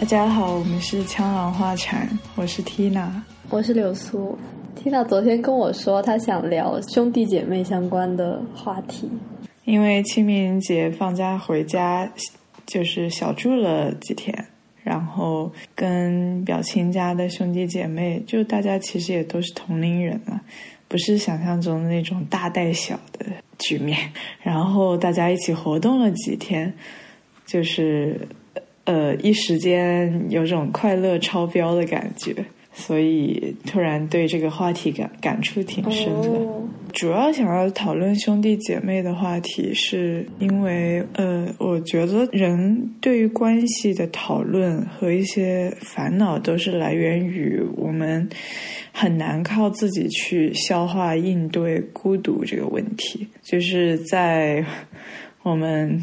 [0.00, 3.08] 大家好，我们是枪狼花禅，我是 Tina。
[3.50, 4.36] 我是柳苏。
[4.76, 9.10] Tina 昨天跟我说，她想聊兄弟姐妹相关的话题。
[9.64, 12.10] 因为清明节放假回家，
[12.66, 14.46] 就是小住了几天，
[14.82, 20.40] 然后跟表亲家的兄弟姐妹，就大家其实也都是同龄人了，
[20.88, 23.26] 不是想象中的那种大带小的
[23.58, 23.98] 局面。
[24.42, 26.72] 然后大家一起活动了几天，
[27.46, 28.28] 就是
[28.84, 32.34] 呃一时间有种快乐超标的感觉。
[32.74, 36.28] 所以突然对这个话题感感触挺深的。
[36.92, 48.28] 主要想要讨论兄弟姐妹的话题，是因为呃，我觉得人对于关系的讨论和一些烦恼，都是来源于我们
[48.92, 54.64] 很难靠自己去消化应对孤独这个问题，就是在
[55.42, 56.00] 我们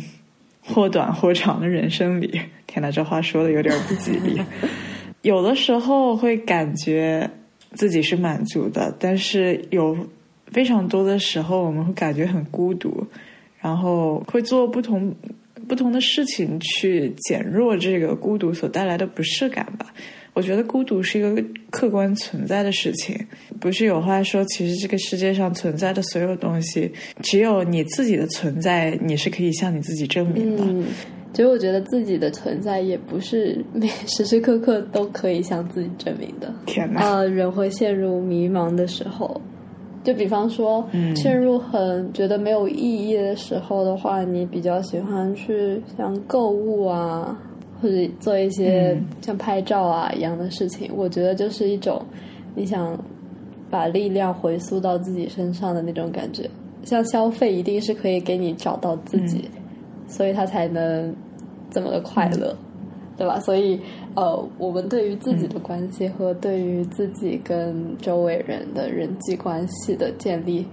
[0.61, 4.41] 或短或长的人生里， 天呐，这话说的有点不吉利。
[5.21, 7.29] 有的时候会感觉
[7.73, 9.95] 自己是满足的，但是有
[10.51, 13.05] 非常多的时候，我们会感觉很孤独，
[13.59, 15.13] 然后会做不同
[15.67, 19.93] 不同的事情去减弱这个孤独所带来的不适感吧。
[20.33, 23.19] 我觉得孤独是一个客观存在的事情，
[23.59, 26.89] 不是有话说，其实这个世界上存在的所有东西，
[27.21, 30.63] 只有你自己的存在，你是可以向你自己证明的。
[30.63, 30.85] 嗯，
[31.33, 36.53] 其实我觉得自己的存在也不是每时时刻刻都可以向自己证明的。
[36.65, 37.01] 天哪！
[37.01, 39.41] 呃，人会陷入迷茫的时候，
[40.03, 47.37] 就比方说，嗯陷入很觉得没有意义的时候的话，你比较喜欢去像购物啊，
[47.81, 50.89] 或者做一些嗯像拍照啊一样的事情。
[50.95, 52.01] 我觉得就是一种
[52.55, 52.97] 你想
[53.69, 56.49] 把力量回溯到自己身上的那种感觉。
[56.83, 59.49] 像消费一定是可以给你找到自己，
[60.07, 61.13] 所以他才能
[61.69, 62.55] 这么的快乐。
[63.19, 63.37] 对吧？
[63.41, 63.77] 所以，
[64.15, 70.65] 呃，我们对于自己的关系和对于自己跟周围人的人际关系的建立，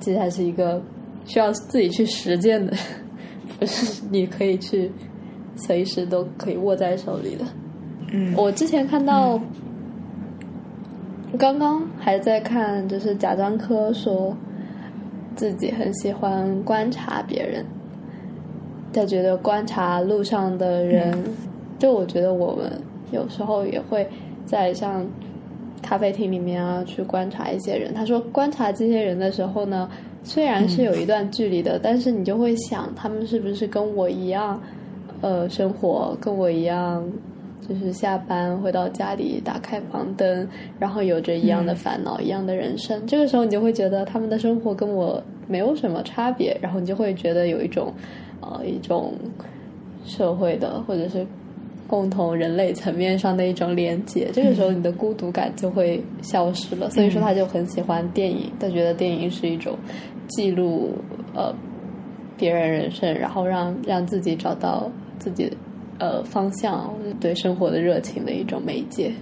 [0.00, 0.82] 其实还是一个
[1.24, 2.76] 需要自己去实践的，
[3.60, 4.90] 不是你可以去
[5.54, 7.44] 随时都可以握在手里的。
[8.10, 9.40] 嗯我之前看到，
[11.38, 14.36] 刚刚还在看，就是贾樟柯说
[15.36, 17.64] 自己很喜欢观察别人，
[18.92, 21.16] 他觉得观察路上的人，
[21.84, 22.72] 就我觉得我们
[23.12, 24.08] 有时候也会
[24.46, 25.06] 在像
[25.82, 27.92] 咖啡厅里面啊去观察一些人。
[27.92, 29.86] 他说观察这些人的时候呢，
[30.22, 34.58] 虽然是有一段距离的，但是你就会想他们是不是跟我一样，
[35.20, 37.06] 呃，生活跟我一样。
[37.68, 43.06] 就是下班回到家里，打开房灯，然后有着一样的烦恼、一样的人生。
[43.06, 47.92] 这个时候，你就会觉得他们的生活跟我没有什么差别，然后你就会觉得有一种，
[48.42, 49.14] 呃，一种
[50.04, 51.26] 社会的或者是
[51.86, 54.28] 共同人类层面上的一种连接。
[54.32, 56.90] 这个时候，你的孤独感就会消失了。
[56.90, 59.76] 所以说，他就很喜欢电影，他觉得电影是一种
[60.28, 60.92] 记录
[61.34, 61.54] 呃
[62.36, 65.50] 别人人生，然后让让自己找到自己
[65.98, 69.12] 呃方向，对生活的热情的一种媒介。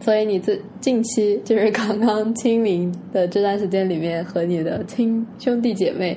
[0.00, 6.16] 所以你自近期就是刚刚清明的这段时间里面，和你的亲兄弟姐妹，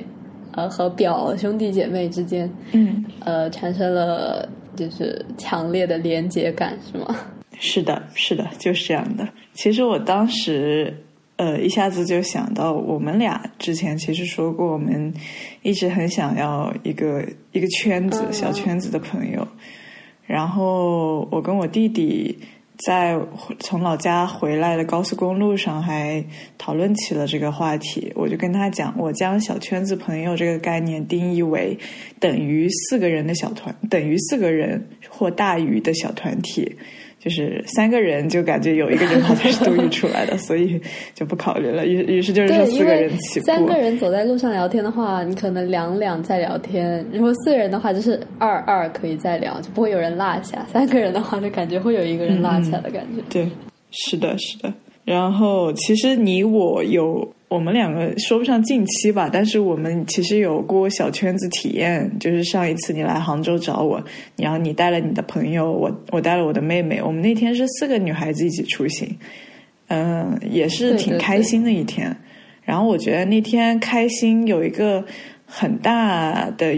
[0.52, 7.16] 呃，和表兄弟姐妹之间，嗯，呃，产生了就是强烈的连接感，是吗？
[7.60, 9.28] 是的，是的，就是这样的。
[9.54, 10.94] 其实我当时，
[11.36, 15.14] 呃，一下子就想到，我们俩之前其实说过，我们
[15.62, 19.48] 一直很想要一个一个圈子、嗯小圈子的朋友。
[20.26, 22.38] 然后我跟我弟弟
[22.86, 23.20] 在
[23.60, 26.24] 从老家回来的高速公路上还
[26.58, 28.12] 讨论起了这个话题。
[28.16, 31.78] 我就跟他讲，我将小圈子朋友这个概念定义为
[32.20, 36.76] 等于四个人的小团，等于四个人或大于的小团体。
[37.24, 40.82] 就是三个人就感觉有一个人好像是独立出来的，所以
[41.14, 41.86] 就不考虑了。
[41.86, 50.66] 于 于是就是说，四个人起步，三个人走在路上聊天的话，你可能两两在聊天；如果四个人的话，就是二二可以再聊，就不会有人落下。
[50.74, 53.22] 三个人的话，就感觉会有一个人落下的感觉。
[53.30, 53.48] 对，
[53.92, 54.74] 是的，是的。
[55.06, 62.10] 然后其实你我有，我们两个说不上近期吧，但是我们其实有过小圈子体验。
[62.18, 64.02] 就是上一次你来杭州找我，
[64.38, 69.14] 然后你带了你的朋友，我我带了我的妹妹，我们那天是四个女孩子一起出行，
[69.90, 72.16] 嗯、也是挺开心的一天。
[72.64, 75.04] 然后我觉得那天开心有一个
[75.46, 76.74] 很大的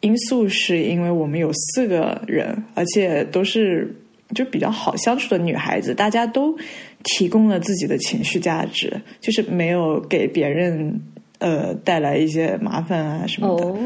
[0.00, 3.94] 因素，是因为我们有四个人，而且都是
[4.34, 6.56] 就比较好相处的女孩子，大家都
[7.04, 11.00] 提供了自己的情绪价值，就是没有给别人
[11.38, 13.66] 呃带来一些麻烦啊什么的。
[13.66, 13.78] 哦，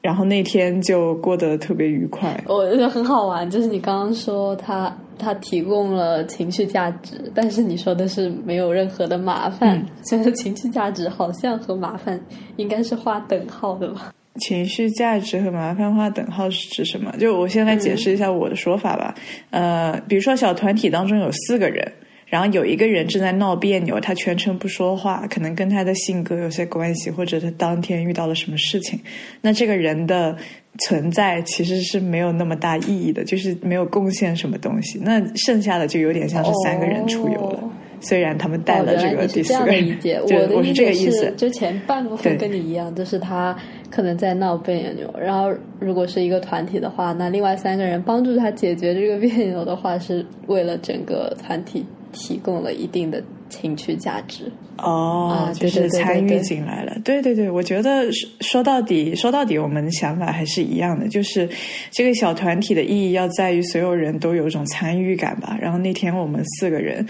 [0.00, 2.38] 然后那天就过得特别愉快。
[2.46, 12.20] 我觉得很好玩，就是你刚刚说他他提供了情绪价值，但是你说的是没有任何的麻烦，嗯这个情绪价值好像和麻烦
[12.56, 14.12] 应该是划等号的吧？
[14.38, 17.10] 情绪价值和麻烦画等号是指什么？
[17.18, 19.14] 就我先来解释一下我的说法吧。
[19.48, 21.90] 呃，比如说小团体当中有四个人，
[22.26, 28.98] 然后有一个人正在闹别扭，他全程不说话，可能跟他的性格有些关系，或者他当天遇到了什么事情，
[29.40, 30.36] 那这个人的
[30.80, 34.98] 存在其实是没有那么大意义的，就是没有贡献什么东西。
[35.02, 37.62] 那剩下的就有点像是三个人出游了。
[37.98, 41.32] 虽然他们带了，这个第四个，理解，我的理我是。
[41.34, 43.56] 就前半部分跟你一样，就是他
[43.90, 45.50] 可能在闹别扭，然后
[45.80, 51.86] 如果是一个团体的话，那另外三个人帮助他解决这个别扭的话，是为了整个团体
[52.16, 54.50] 提供了一定的情绪价值。
[54.78, 56.96] 哦，啊就是参与进来了。
[57.04, 61.48] 对对对，我觉得说说到底，说到底，我们想法还是一样的，就是
[61.90, 65.56] 这个小团体的意义要在于所有人都有一种参与感吧。
[65.60, 67.06] 然后那天我们四个人，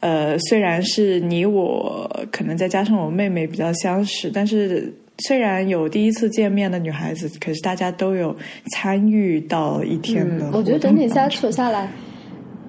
[0.00, 4.92] 呃，虽然是你我，可能再加上我妹妹比较相识，但是。
[5.28, 8.34] 虽然有第一次见面的女孩子，可是大家都有
[8.72, 11.86] 参与到一天的、嗯，我觉得整体相处下来，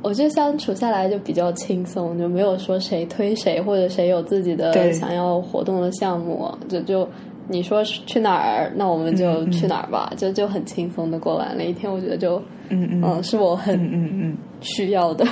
[0.02, 7.08] 我觉得相处下来就比较轻松，就没有说谁推谁，或者谁有自己的想要活动的项目，就就
[7.48, 11.92] 你说去哪儿，那我们就去哪儿吧，就就很轻松的过完了一天。
[11.92, 15.26] 我觉得就嗯嗯嗯，是我很嗯嗯需要的。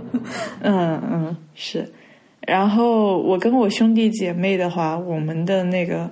[0.62, 1.86] 嗯嗯是。
[2.46, 6.10] 然后我跟我兄弟姐妹的话，我们的那个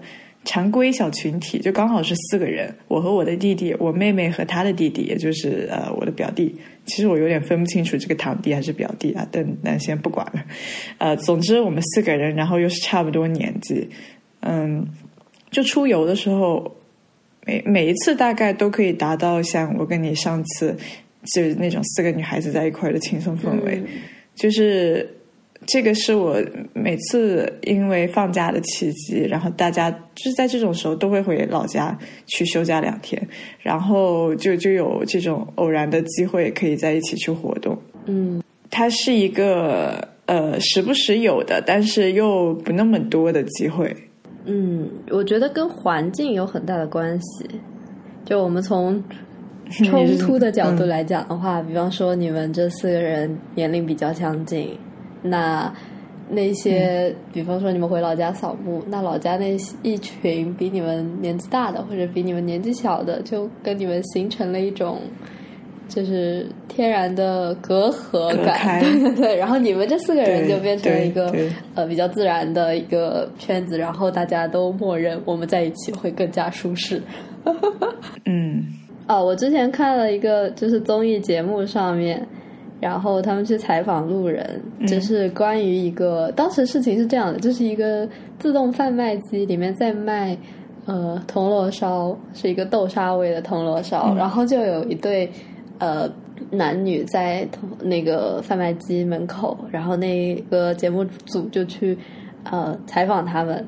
[0.49, 6.55] 常规小群体就刚好是四个人，我和我的弟弟，我妹妹和她的弟弟，也就是呃我的表弟。
[6.87, 10.43] 其实我有点分不清楚这个堂弟还是表弟啊，但但先不管了。
[10.97, 13.87] 呃，总之我们四个人，然后又是差不多年纪，
[14.41, 14.89] 嗯，
[15.51, 16.77] 就出游的时候，
[17.45, 20.75] 每每一次大概都可以达到像我跟你上次
[21.35, 23.83] 就是那种四个女孩子在一块儿的轻松氛围。
[24.35, 25.18] 就是
[25.69, 26.37] 这个是我
[26.73, 33.23] 每次因为放假的契机，然后大家就是在这种时候都会回老家去休假两天，
[33.61, 37.79] 然后就就有这种偶然的机会可以在一起去活动。
[38.07, 43.95] 嗯它是一个呃时不时有的，但是又不那么多的机会。
[44.47, 47.47] 嗯，我觉得跟环境有很大的关系。
[48.25, 49.03] 就我们从
[49.85, 54.71] 冲突的角度来讲的话，比方说你们这四个人年龄比较相近，
[55.23, 55.73] 那
[56.31, 65.01] 那些，比方说你们回老家扫墓，那老家那一群比你们年纪大的或者比你们年纪小的，就跟你们形成了一种。
[65.89, 71.35] 就是天然的隔阂感，对对 对，然后你们这四个人就变成了一个
[71.75, 77.01] 呃比较自然的一个圈子，然后大家都默认我们在一起会更加舒适。
[78.27, 78.63] 嗯
[79.09, 82.29] 哦，我之前看了一个就是综艺节目上面，
[82.81, 88.09] 然后他们去采访路人，就是关于一个当时事情是这样的，就是一个
[88.39, 90.37] 自动贩卖机里面在卖
[90.87, 95.29] 呃铜锣烧，是一个豆沙味的铜锣烧，然后就有一对
[95.79, 96.09] 呃
[96.51, 101.99] 男女在同那个贩卖机门口，然后那个节目组就去
[102.45, 103.67] 呃采访他们，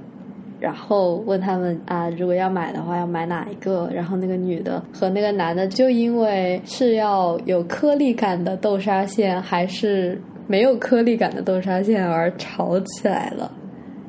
[0.61, 3.91] 然后问他们啊，如果要买的话，要买哪一个？
[3.93, 13.51] 然后那个女的和那个男的就因为是要有颗粒感的豆沙馅，还是没有颗粒感的豆沙馅而吵起来了。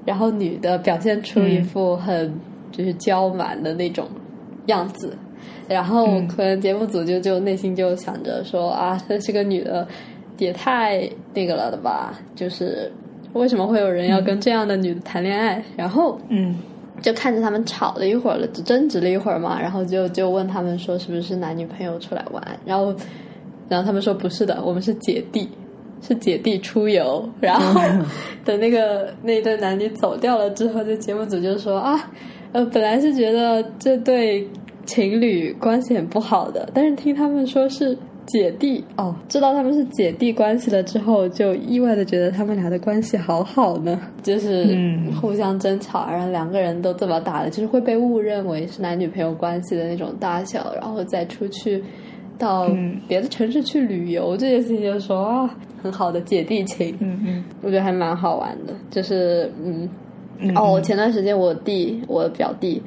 [0.05, 2.33] 然后女的表现出一副很
[2.71, 4.07] 就是娇蛮的那种
[4.65, 5.15] 样子，
[5.67, 9.87] 然后可能节目组就就内心就想着说啊，这个女的
[10.39, 12.91] 也太那个了的吧，就是
[13.33, 15.63] 为什么会有人要跟这样的女的谈恋爱？
[15.75, 16.57] 然后嗯。
[17.01, 22.93] 就看着他们吵了一会儿了，就争执了一会儿嘛，然后就就问他们说是不是男女朋友出来玩，然后
[23.67, 25.49] 然后他们说不是的，我们是姐弟。
[26.03, 27.79] 是姐弟出游，然后
[28.43, 32.11] 等那个那对男女走掉了之后，就节目组就说啊，
[32.53, 34.47] 呃，本来是觉得这对
[34.83, 45.11] 情侣关系很不好的，但是听他们说是姐弟哦，知道他们是姐弟关系了之后，就意外的觉得他们俩的关系好好呢，就是嗯。
[45.13, 51.83] 互相争吵，然后两个人都这么大了，就是会被误认为是男女朋友关系的那种大小，然后再出去
[52.37, 52.99] 到嗯。
[53.07, 57.43] 别的城市去旅游，这件事情就说啊，很好的姐弟情，嗯嗯。
[57.61, 59.89] 我觉得还蛮好玩的，就是嗯，
[60.39, 62.81] 嗯哦，前段时间我弟，我表弟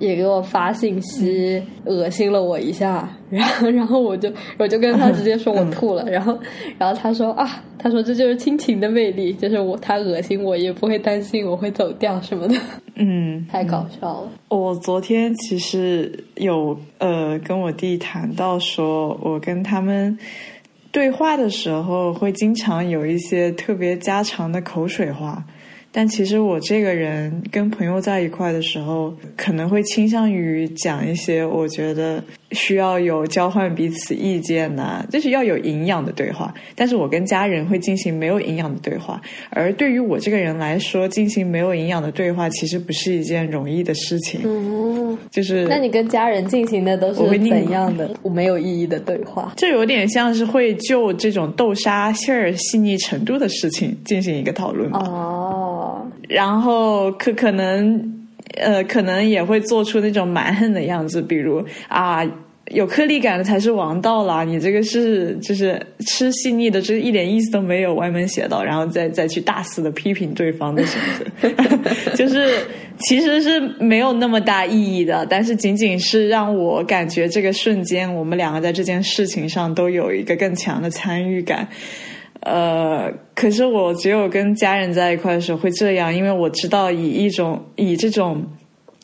[0.00, 6.36] 也给我发信息，恶心了我一下， 然后然后我就我就跟他直接说我吐了，然后
[6.78, 12.56] 然后他说啊，他说这就是亲情的魅力，就是我他恶心我也不会担心我会走掉什么的，
[12.96, 14.28] 嗯， 太搞笑了。
[14.48, 20.18] 我昨天其实有呃跟我弟谈到说，我跟他们
[20.90, 25.44] 对话的时候会经常有一些特别家常的口水话。
[25.92, 36.54] 但其实我这个人跟朋友在一块的时候，可能会倾向于讲一些我觉得需要有交换彼此意见呐、就是要有营养的对话。
[36.76, 39.20] 但是我跟家人会进行没有营养的对话，
[39.50, 44.40] 而对于我这个人来说，进行没有营养的对话其实不是一件容易的事情。
[44.44, 47.16] 嗯，就是那你跟家人进行的都是
[47.48, 49.52] 怎样的没有意义的对话？
[49.56, 55.00] 这有点像是会就这种豆沙馅儿细腻程度的事情进行一个讨论吧。
[55.00, 55.39] 哦，
[56.30, 62.24] 然后可可能呃，可能也会做出那种蛮横的样子，比如啊。
[62.72, 64.44] 有颗粒感的才是王道啦！
[64.44, 71.48] 你这个是就是吃细腻的，这一点意思都没有，歪门邪道，然后再再去大肆的批评对方的选择，
[72.14, 72.64] 就是
[73.00, 81.66] 其实是没有那么大意义的，但是仅仅是让我感觉这个瞬间，我们两个在这件事情上都有一个更强的参与感。
[82.40, 88.42] 呃，可是我只有跟家人在一块的时候会这样，因为我知道以一种以这种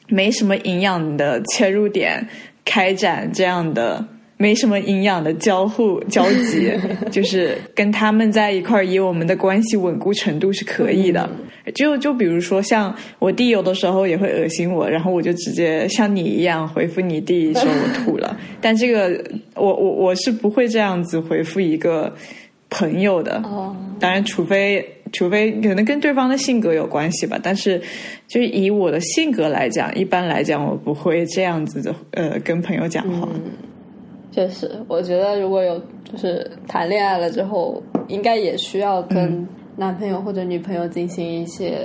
[0.08, 2.26] 没什么营养的切入点
[2.64, 4.04] 开展这样的
[4.38, 6.70] 没什么营养的交互交集，
[7.10, 11.28] 就是跟他们在一块儿，以我们的关系稳固程度是可以的。
[11.74, 18.38] 就就比如说，像我弟有的时候也会恶心我，然后我就直接像你一样回复你弟说我吐了。
[18.60, 19.20] 但这个
[19.54, 22.14] 我我我是不会这样子回复一个
[22.70, 23.40] 朋友的。
[23.44, 27.78] 哦，当然，除非除非可能跟对方的性格有关系吧，但是
[28.26, 33.28] 就是以我的性格来讲，一般来讲我不会这样子的，呃，跟朋友讲话。
[34.32, 41.78] 确实，我觉得如果有就是谈恋爱了之后，应该也需要跟男朋友或者女朋友进行一些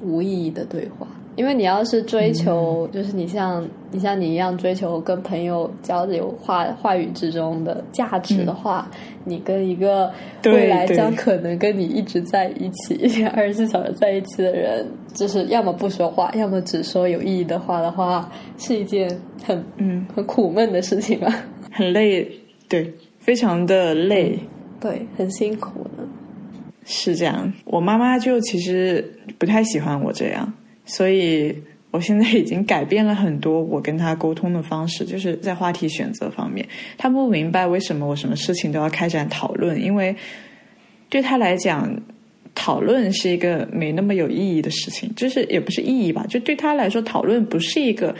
[0.00, 1.06] 无意义的对话。
[1.36, 8.88] 因为你要是追求，就是你像你像你一样追求跟朋友交流话话语之中的价值的话，
[9.24, 10.12] 你跟一个
[10.44, 19.08] 未来将可能跟你一直在一起、 二十四小时在一起的人，就是要么不说话，要么只说有意义的话的话，是一件
[19.44, 21.28] 很嗯，很苦闷的事情吧。
[21.72, 22.30] 很累，
[22.68, 24.38] 对，非常的累。
[24.80, 26.04] 对，很辛苦的。
[26.84, 29.02] 是这样，我妈妈就其实
[29.38, 30.52] 不太喜欢我这样，
[30.84, 31.54] 所以
[31.90, 36.66] 我现在已经改变了很多我跟他沟通的方式， 就是在话题选择方面，
[36.98, 40.14] 他不明白为什么我什么事情都要开展讨论，因为
[41.08, 41.88] 对他来讲，
[42.54, 48.14] 讨论是一个没那么有意义的事情，就是也不是意义吧，就对他来说，讨论不是一个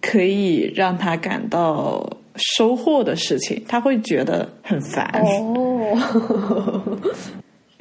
[0.00, 2.08] 可以让他感到
[2.56, 5.04] 收获的事情，他会觉得很烦。
[5.22, 6.98] 哦，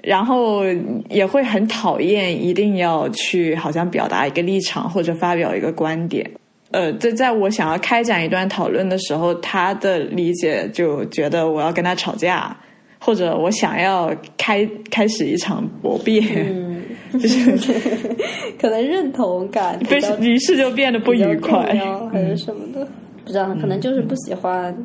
[0.04, 0.64] 然后
[1.10, 6.30] 也会很讨厌，一定要去好像表达一个立场或者发表一个观点。
[6.72, 12.56] 呃，在在我想要开展一段讨论的时候，他的理解就觉得我要跟他吵架，
[13.00, 16.84] 或者我想要开开始一场搏辩，嗯，
[17.20, 17.74] 就是
[18.62, 19.80] 可能认同感
[20.22, 21.72] 于是就变得不愉快。
[21.72, 22.08] 比较重要。
[22.10, 22.88] 还是什么的，
[23.26, 24.76] 不知道，可能就是不喜欢，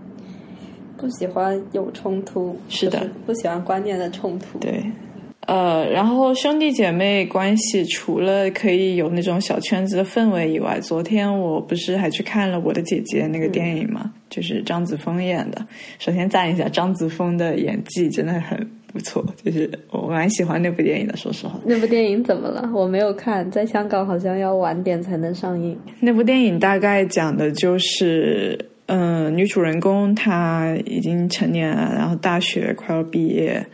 [1.04, 4.58] 不喜欢有冲突，是的就是不喜欢观念的冲突。
[4.58, 4.82] 对，
[5.46, 15.62] 呃，然后兄弟姐妹关系除了可以有那种小圈子的氛围以外，昨天我不是还去看了《我的姐姐》那个电影嘛，就是张子枫演的。
[15.99, 18.58] 首先赞一下张子枫的演技，真的很
[18.90, 21.61] 不错，就是我蛮喜欢那部电影的，说实话。
[21.66, 22.66] 那部电影怎么了？
[22.73, 25.78] 我没有看，在香港好像要晚点才能上映。
[26.00, 33.64] 那部电影大概讲的就是，嗯、女主人公她已经成年了，然后大学快要毕业，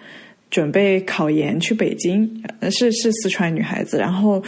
[0.51, 4.43] 准备考研去北京，呃是是四川女孩子，然后，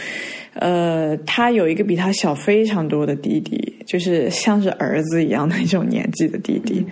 [0.53, 6.85] 呃，她有一个比她小非常多的弟弟，就是像是儿子一样的一种年纪的弟弟。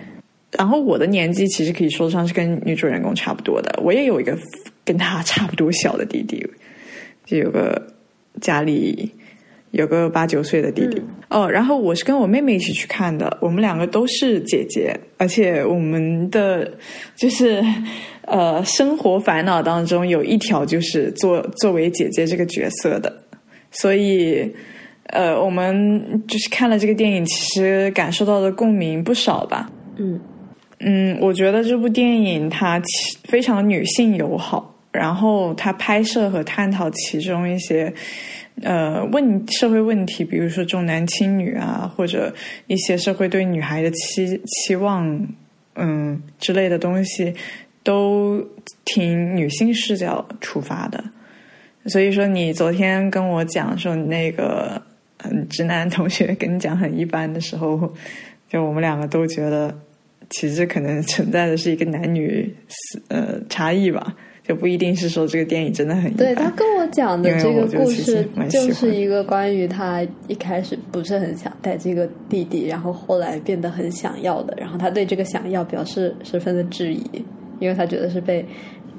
[0.58, 4.38] 然后我的年纪其实可以说上是跟女主人公差不多的，我也有一个
[4.84, 6.46] 跟她差不多小的弟弟，
[7.24, 7.86] 就有个
[8.40, 9.10] 家里
[9.72, 11.02] 有个八九岁的弟弟。
[11.28, 16.70] 哦，然后我是跟我妹妹一起去看的，我们两个都是姐姐，而且我们的
[17.16, 17.62] 就是
[18.26, 23.12] 呃生活烦恼当中有一条就是做作为姐姐这个角色的，
[23.70, 24.54] 所以
[25.06, 29.70] 呃我们就是看了这个电影，其实感受到的共鸣不少吧。
[29.96, 30.20] 嗯
[30.84, 37.92] 嗯，我觉得这部电影它其非常女性友好，然后他拍摄和探讨其中一些
[38.62, 42.32] 呃问社会问题，比如说重男轻女啊，或者
[42.66, 45.26] 一些社会对女孩的期期望，
[45.74, 47.34] 嗯之类的东西，
[47.82, 48.46] 都
[48.84, 51.02] 挺女性视角出发的。
[51.86, 54.80] 所以说，你昨天跟我讲说你那个
[55.24, 57.92] 嗯直男同学跟你讲很一般的时候，
[58.48, 59.74] 就我们两个都觉得，
[60.30, 62.54] 其实可能存在的是一个男女
[63.08, 66.50] 呃差异吧，就不一定是说这个电影真的很对他。
[66.50, 77.24] 跟我讲的这个故事，就是一个关于他一开始不是很想带这个弟弟，然后后来变得很想要的，然后他对这个想要表示十分的质疑，
[77.60, 78.44] 因为他觉得是被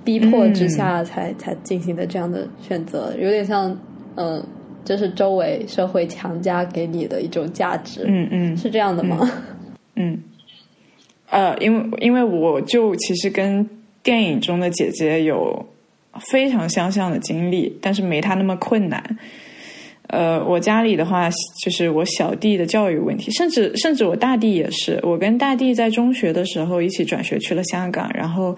[0.04, 3.78] 逼迫之下才、才进行的这样的选择，有点像
[4.16, 4.42] 嗯，
[4.86, 8.58] 就是周围社会强加给你的一种价值，嗯嗯。
[8.58, 9.30] 是这样的吗？
[9.96, 10.18] 嗯，
[11.30, 13.68] 呃，因为因为我就其实跟
[14.04, 15.66] 电影中的姐姐有
[16.30, 19.18] 非常相像的经历，但是没她那么困难。
[20.08, 21.30] 呃，我家里的话，
[21.64, 25.00] 就是我小弟的教育问题，甚至甚至我大弟也是。
[25.02, 28.56] 我跟大弟在中学的时候一起转学去了香港，然后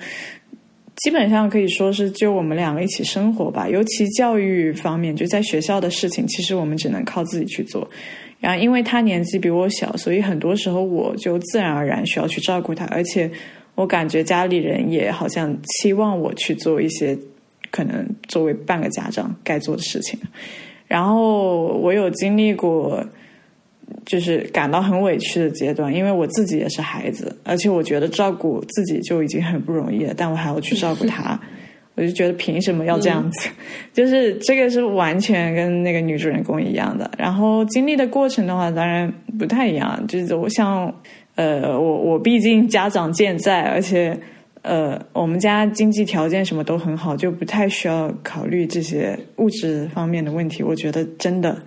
[0.98, 3.70] 基本上可以说是就我们两个一起生活吧。
[3.70, 7.88] 尤其教育方面，就在学校的事情，其实我们只能靠自己去做。
[8.40, 13.32] 然后因为他年纪比我小，所以很多时候我就自然而然需要去照顾他，而且
[13.76, 17.18] 我感觉家里人也好像期望我去做一些
[17.70, 20.20] 可能作为半个家长该做的事情。
[20.88, 23.04] 然后我有经历过，
[24.06, 31.40] 就是感到很委屈的阶段，因为我自己也是孩子，而且我觉得照顾自己就已经很不容易了，但我还要去照顾他，
[31.96, 33.50] 我就觉得凭什么要这样子？
[33.92, 37.10] 就是这个是完全跟那个女主人公一样的。
[37.18, 40.94] 然后经历的过程的话，当然不太一样，就是我像
[41.36, 44.18] 呃，我我毕竟家长健在，而且。
[44.68, 50.64] 呃，我们家经济条件什么都很好，就不太需要考虑这些物质方面的问题。
[50.64, 51.62] 我觉得真的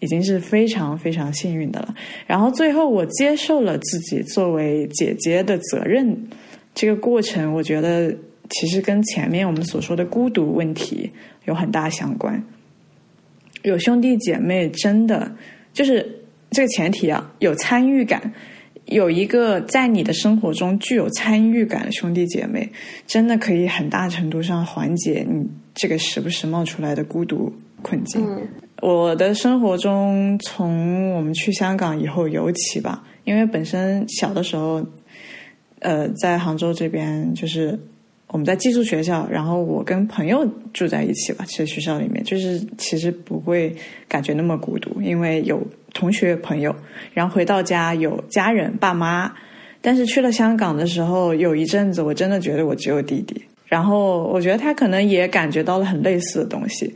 [0.00, 1.94] 已经是非常非常幸运的了。
[2.26, 6.28] 然后最后我接受了自己作为姐姐的责任，
[6.74, 8.12] 这个过程我觉得
[8.48, 11.08] 其实跟前面我们所说的孤独问题
[11.44, 12.42] 有很大相关。
[13.62, 15.30] 有兄弟姐妹真的
[15.72, 16.04] 就是
[16.50, 18.20] 这个前提啊，有参与感。
[18.90, 22.68] 有一个在你的生活中具有参与感的兄弟姐妹，
[23.06, 28.22] 真的可以很大程度上缓解你这个时不时冒出来的孤独困境。
[28.26, 28.46] 嗯
[28.82, 34.82] 我的生活中，从我们去香港以后尤其吧，因为本身小的时候，
[35.80, 37.78] 呃，在杭州这边就是
[38.28, 43.70] 我们在寄宿学校，然后我跟朋友住在一起吧，其实学校里面就是其实不会
[44.08, 46.74] 感觉那么孤独，因为有同学朋友，
[47.12, 49.32] 然后回到家有家人爸妈，
[49.80, 56.94] 但是去了香港的时候，有一阵子我真的觉得我只有弟弟，然后我觉得他可能也感觉到了很类似的东西。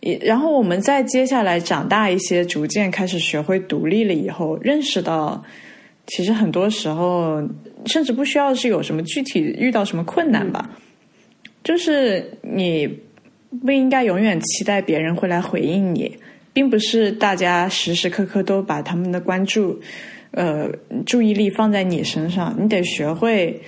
[0.00, 5.42] 也然后我们在接下来长大一些，逐渐开始学会独立了以后，认识到，
[6.06, 7.42] 其实很多时候
[7.86, 10.70] 甚至不需要是有什么具体遇到什么困难吧，
[11.64, 12.86] 就是你
[13.64, 16.16] 不应该永远期待别人会来回应你，
[16.58, 19.78] 并不是大家时时刻刻都把他们的关注、
[20.32, 20.68] 呃
[21.06, 23.62] 注意力放在你身上，你得学会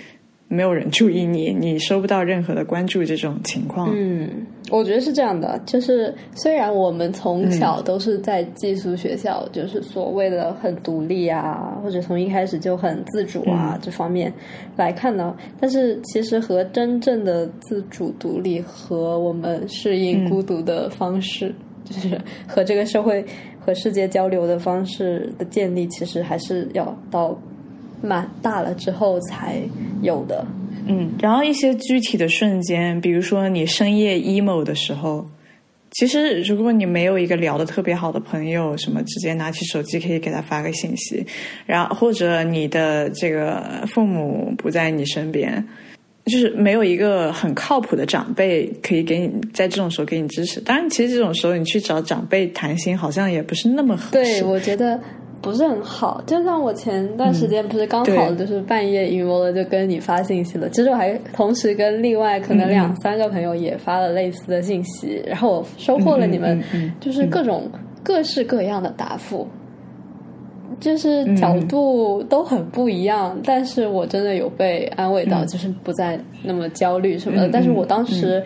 [0.48, 3.88] 没有人注意你，你收不到任何的关注这种情况。
[3.94, 14.32] 嗯，我觉得是这样的，就是虽然我们从小都是在寄宿学校，就是所谓的很独立啊，或者从一开始就很自主啊、这方面
[14.76, 23.24] 来看呢，但是其实和真正的自主独立和我们适应孤独的方式，就是和这个社会
[23.58, 27.36] 和世界交流的方式的建立，其实还是要到
[28.02, 29.60] 蛮大了之后才
[30.02, 30.46] 有的。
[30.86, 35.26] 嗯，然后一些具体的瞬间，比如说你深夜 emo 的时候，
[35.90, 41.24] 其实如果你没有一个聊得特别好的朋友，什么直接拿起手机可以给他发个信息，
[41.66, 45.62] 然后或者你的这个父母不在你身边，
[46.30, 50.60] 就是没有一个很靠谱的长辈可以给你在这种时候给你支持。
[50.60, 54.98] 当然，其实这种时候你去找长辈谈心，好像也不是那么合适对，我觉得
[55.42, 56.22] 不是很好。
[56.26, 60.68] 就像我前段时间不是刚好就是半夜 emo 了，就跟你发信息了。
[60.70, 66.62] 其实我还同时跟另外可能两三个朋友也发了类似的信息，然后我收获了你们
[67.00, 67.70] 就是各种
[68.02, 69.46] 各式各样的答复。
[70.80, 75.46] 就是角度都很不一样，但是我真的有被安慰到，嗯。
[75.46, 77.46] 就是不再那么焦虑什么的。
[77.46, 78.42] 嗯但是我当时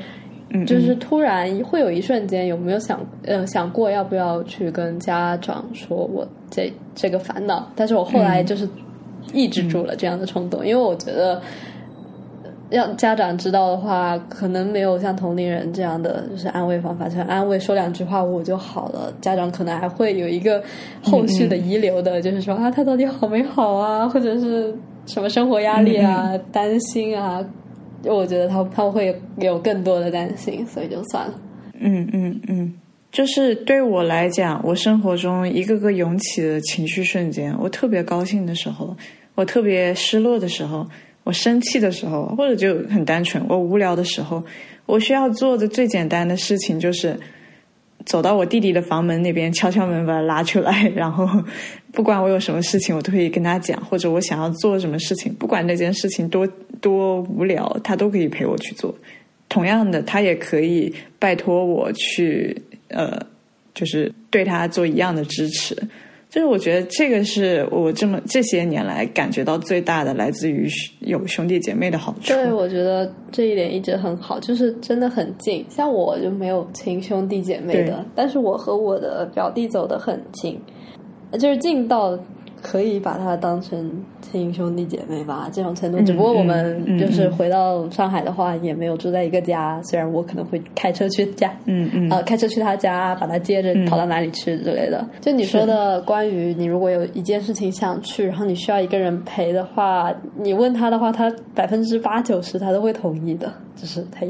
[0.50, 0.66] 嗯。
[0.66, 7.66] 就是突然会有一瞬间，有没有想呃想过要不要去跟家长说我这这个烦恼？
[7.74, 8.68] 但是我后来就是
[9.32, 11.40] 抑制住了这样的冲动，因为我觉得
[12.74, 19.14] 让家长知道的话，可能没有像同龄人这样的就是安慰方法，就安慰说两句话我就好了。
[19.20, 20.60] 家长可能还会有一个
[21.00, 24.74] 后续的遗留的，就是说啊，他到底好没好啊，或者是
[25.06, 27.44] 什么生活压力啊、担心啊。
[28.06, 31.34] 我觉得他他会有更多的担心，所以就算了。
[31.80, 32.74] 嗯嗯嗯，
[33.10, 38.94] 就是对我来讲，我生活中一个个涌起的情绪瞬间，我特别高兴的时候，
[39.34, 40.86] 我特别失落的时候，
[41.24, 44.42] 我生气的时候，或者就很单纯，我无聊的时候，
[44.86, 47.18] 我需要做的最简单的事情就是
[48.04, 51.26] 走到我弟弟的房门那边，敲敲门把他拉出来，然后
[51.92, 56.46] 不管我有什么事情，我都可以跟他讲，或者我想要做什么事情，不管那件事情多
[56.80, 58.94] 多无聊，他都可以陪我去做。
[59.48, 63.18] 同样的，他也可以拜托我去，呃，
[63.72, 65.74] 就是对他做一样的支持。
[66.34, 70.68] 就是我觉得这个是我这么这些年来感觉到最大的来自于
[70.98, 72.32] 有兄弟姐妹的好处。
[72.32, 75.64] 对，我觉得这一点一直很好，就是真的很近。
[75.70, 80.60] 像我就没有亲兄弟姐妹的，但是我和我的表弟走得很近，
[81.38, 82.18] 就是近到。
[82.62, 83.90] 可以把它当成
[84.22, 86.00] 亲兄弟姐妹吧，这种程度。
[86.02, 89.80] 只不过我们就是回到上海的话，也没有住在一个家。
[89.82, 95.06] 虽然我可能会开车去家，嗯嗯，呃，开车去他家，把他接着跑到哪里去之类的。
[95.20, 104.26] 就你说的，关于你如果有一件事情想去，然后你需要一个人陪的话，你问他的话，他百分之八九十他都会同意的，就是他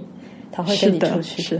[0.51, 1.41] 他会跟你出去。
[1.43, 1.57] 是，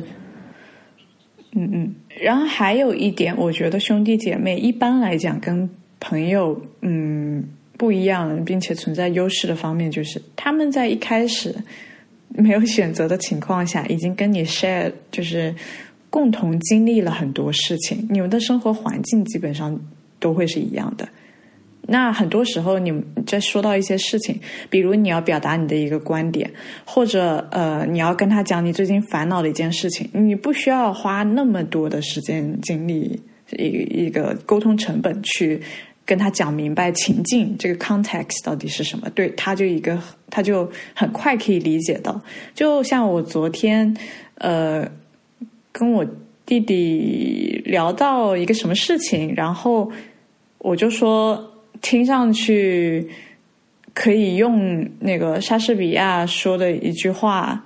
[1.53, 1.95] 嗯嗯。
[2.21, 5.71] 然后还有一点，我觉得兄弟姐妹一般来讲跟。
[6.07, 7.43] 朋友，嗯，
[7.79, 11.55] 不一样，并且存在优势的方面，就是他们在一开始
[12.29, 15.55] 没有选择的情况下，已经跟你 share，就是
[16.11, 19.81] 共同经历了很多事情，你们的生活环境基本上
[20.21, 21.09] 都会是一样的。
[21.87, 22.93] 那很多时候，你
[23.27, 24.39] 在说到一些事情，
[24.69, 26.51] 比如你要表达你的一个观点，
[26.85, 33.21] 或者呃，你要跟他讲你最近烦恼的一件事情，你不需要花那么多的时间精力，
[33.59, 35.61] 一一个沟通成本去。
[36.07, 39.99] 跟他讲明白情境这个 context 到底是什么，对他就一个
[40.31, 42.21] 他就很快可以理解到。
[42.55, 43.97] 就像我昨天
[44.37, 44.87] 呃
[45.73, 46.05] 跟我
[46.45, 49.91] 弟弟聊到一个什么事情，然后
[50.59, 53.09] 我就说听上去
[53.95, 57.65] 可以用那个莎士比亚说的一句话，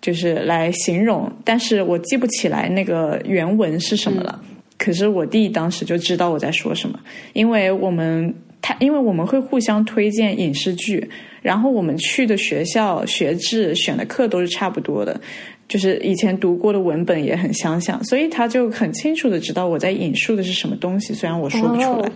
[0.00, 4.44] 就是来形容，但是我记不起来那个原文是什么了。
[4.82, 6.98] 可是我弟当时就知道我在说什么，
[7.34, 11.08] 因为我们他因为我们会互相推荐影视剧，
[11.40, 15.20] 然后我们去的学校学制选的课都是差不多的，
[15.68, 22.10] 就是以前读过的文本也很相像，所以他就很清楚的知道我在引述的是什么东西，虽然我说不出来，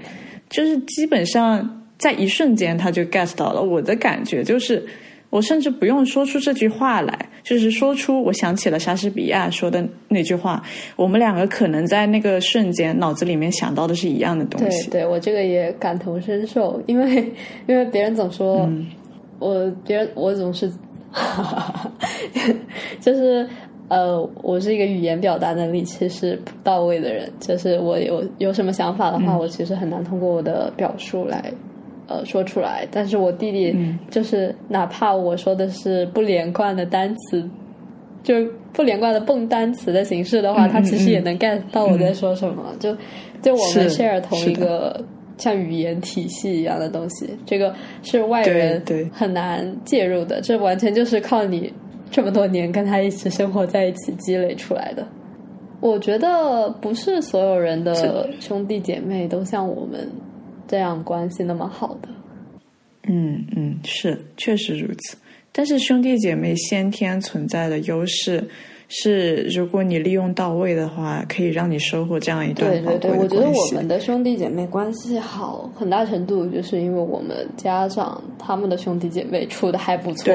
[0.50, 3.62] 就是基本上在一瞬间他就 get 到了。
[3.62, 4.85] 我的感觉就是。
[5.29, 10.61] 我甚至不用说出这句话来，就是说出我想起了莎士比亚说的那句话。
[10.97, 14.91] 我们两个可能在那个瞬间脑子里面想到的是一样的东西。
[14.91, 17.33] 对，对我这个也感同身受，因为
[17.69, 18.69] 因为别人总说
[19.39, 20.69] 我，别人我总是，
[23.01, 23.49] 就是
[23.87, 31.53] 呃，我是一个语言表达能力其实不到位的人，就是我有有什么想法的话，我其实很难通过我的表述来。
[32.09, 33.77] 呃，说出来，但是我弟弟
[34.11, 37.42] 就是哪怕我说的是不连贯的单词，
[38.23, 38.35] 就
[38.73, 42.73] 不连贯的蹦单词的形式的话，他其实也能 get 到我在说什么。
[42.79, 42.97] 就
[43.42, 45.05] 就我们 share 同一个
[45.37, 48.81] 像语言体系一样的东西，这个是外人
[49.12, 51.73] 很难介入的，这完全就是靠你
[52.09, 55.05] 这么多年跟他一起生活在一起积累出来的。
[55.81, 60.09] 我觉得不是所有人的兄弟姐妹都像我们。
[60.66, 62.09] 这样关系那么好的，
[63.09, 65.16] 嗯嗯，是确实如此。
[65.52, 68.46] 但是兄弟姐妹先天存在的优势
[68.88, 80.33] 是，如果你利用到位的话，可以让你收获这样一段对对对，我觉得我们的兄弟姐妹关系好，很大程度就是因为我们家长他们的兄弟姐妹处的还不错。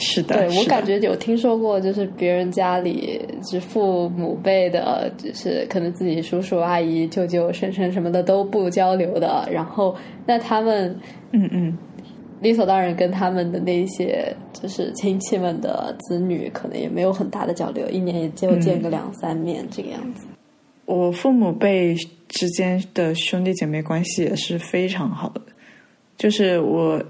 [0.00, 10.96] 是的，对我感觉有听说过，就是别人家里是父母辈的，就是可能自己叔叔阿姨、舅舅、婶婶什么的都不交流的，然后那他们，
[11.32, 11.76] 嗯嗯，
[12.40, 20.28] 理所当然跟他们的那些就是亲戚们的子女，可能也没有很大的交流，一年也就见个两三面这个样子。
[20.84, 21.96] 我父母辈
[22.28, 25.40] 之间的兄弟姐妹关系也是非常好的，
[26.16, 27.02] 就是我。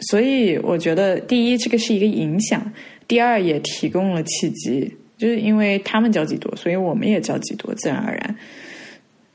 [0.00, 2.60] 所以我觉得，第一，这个是一个影响；
[3.08, 8.36] 第二，也提供了契机，就是因为他们交集多，所以我们也交集多，自然而然。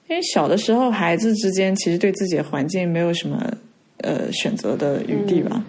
[0.07, 3.51] 因为小的时候，孩子之间其实对自己的环境没有什么
[3.99, 5.63] 呃选择的余地吧。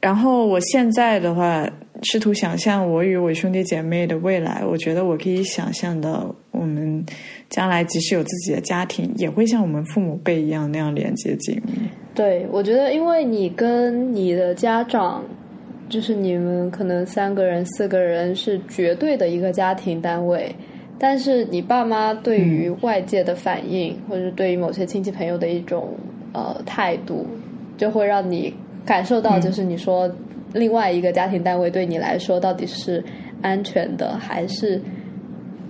[0.00, 1.68] 然后我现在的话，
[2.02, 7.04] 试图想象我与我兄弟姐妹的未来，我觉得我可以想象到，我们
[7.50, 11.72] 将来即使有自己的家庭，也会像我们父母辈一样那样连接紧密。
[12.14, 15.24] 对，我觉得因为你跟你的家长，
[15.88, 20.54] 就是你们可能三个人、四个人是绝对的一个家庭单位，
[20.96, 25.88] 但是你爸妈对于外界的反应，或者对于某些亲戚朋友的一种
[26.32, 27.26] 呃态度，
[27.76, 28.54] 就会让你
[28.86, 30.08] 感受到，就是你说
[30.52, 33.02] 另外一个家庭单位对你来说到底是
[33.42, 34.80] 安全的还是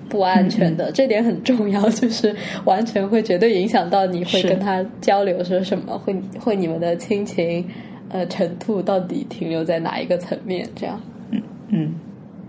[0.08, 7.66] 不安全的，这点很重要，就是完全会绝对影响到你会跟他交流说什么，会会你们的亲情
[8.10, 11.00] 呃程度到底停留在哪一个层面，这样。
[11.30, 11.94] 嗯嗯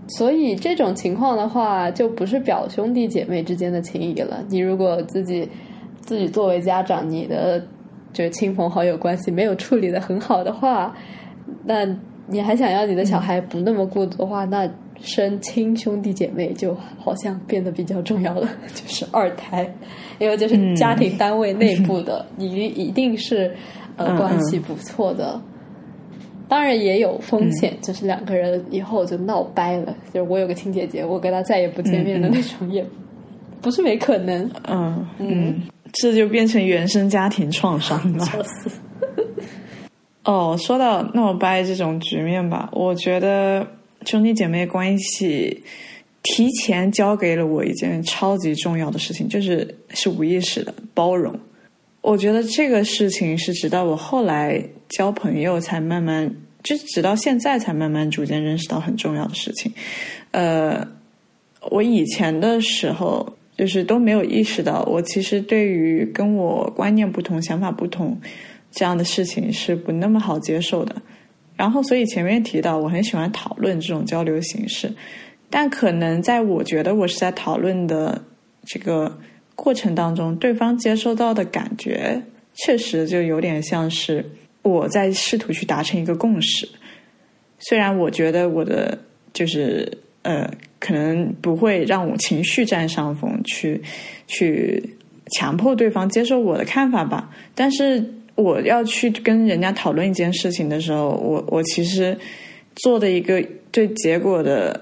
[0.08, 4.44] 所以这种情况的话，就不是表兄弟姐妹之间的情谊了。
[4.48, 5.48] 你如果自己
[6.00, 7.60] 自己作为家长，你的
[8.12, 10.94] 就是亲朋好友关系没有处理的很好的话，
[11.64, 11.84] 那
[12.28, 19.70] 你还想要你的小孩不那么孤独的话，那生亲兄弟姐妹就好像变得比较重要了， 就是二胎，
[20.18, 23.54] 因为就是家庭单位内部的，你一定是
[23.96, 25.40] 呃嗯关系不错的。
[26.48, 29.92] 当然也有风险，就是两个人以后就闹掰了。
[30.12, 32.86] 就是我有个亲姐姐，我跟她再也不见面的那种，也
[33.60, 34.48] 不是没可能。
[34.68, 38.24] 嗯嗯，这就变成原生家庭创伤了。
[40.24, 43.66] 哦，说到闹掰这种局面吧，我觉得
[44.06, 45.62] 兄弟姐妹关系
[46.22, 51.38] 提前教给了我一件超级重要的事情，就是是无意识的包容。
[52.00, 59.72] 我觉得这个事情是直到我后来交朋友才慢慢，就直到现在才慢慢逐渐认识到很重要的事情。
[60.30, 60.86] 呃，
[61.70, 68.16] 我以前的时候就是都没有意识到，我其实对于跟我观念不同、想法不同
[68.70, 70.94] 这样的事情是不那么好接受的。
[71.56, 74.92] 然后，所以前面提到我很喜欢讨论这种交流形式，
[75.48, 78.22] 但可能在我觉得我是在讨论的
[78.66, 79.18] 这个
[79.54, 82.22] 过程当中，对方接收到的感觉
[82.54, 84.24] 确实就有点像是
[84.62, 86.68] 我在试图去达成一个共识。
[87.58, 88.98] 虽然我觉得我的
[89.32, 89.90] 就是
[90.22, 90.46] 呃，
[90.78, 93.80] 可能不会让我情绪占上风，去
[94.26, 94.94] 去
[95.32, 98.04] 强迫对方接受我的看法吧，但是
[98.36, 102.16] 我要去跟人家讨论一件事情的时候，我我其实
[102.76, 104.78] 做的一个对结果的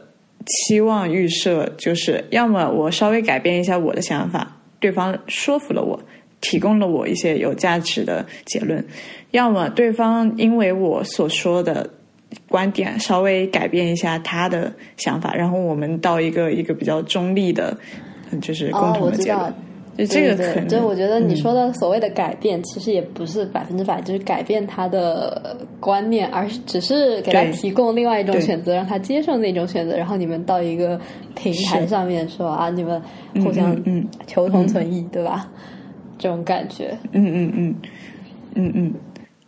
[0.47, 5.99] 期望预设，就是要么我稍微改变一下我的想法，对方说服了我，
[6.41, 8.83] 提供了我一些有价值的结论；
[9.31, 11.89] 要么对方因为我所说的
[12.49, 17.77] 观点稍微改变一下他的想法，然后我们到一个一个比较中立的，
[18.43, 19.55] 就是共，同的结论。，
[19.97, 31.01] 就这个对对可能，就我觉得你嗯说的所谓的改变，其实也不是百分之百，就是改变他的观念，而是只是给他提供另外一种选择，让他接受那种选择，然后你们到一个
[31.35, 33.01] 平台上面说啊，你们
[33.43, 35.49] 互相嗯嗯求同存异，对吧？
[36.19, 37.75] 这种感觉，嗯嗯嗯
[38.55, 38.95] 嗯嗯。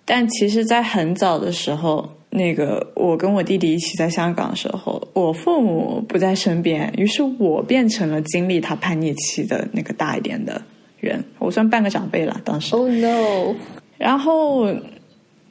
[0.05, 10.61] 但其实，在很早的时候，那个我跟我弟弟一起在香港的时候，我父母不在身边，于是我变成了经历他叛逆期的那个大一点的
[11.01, 12.77] 人，我算半个长辈了，当时。
[12.77, 13.55] Oh no！
[13.97, 14.67] 然后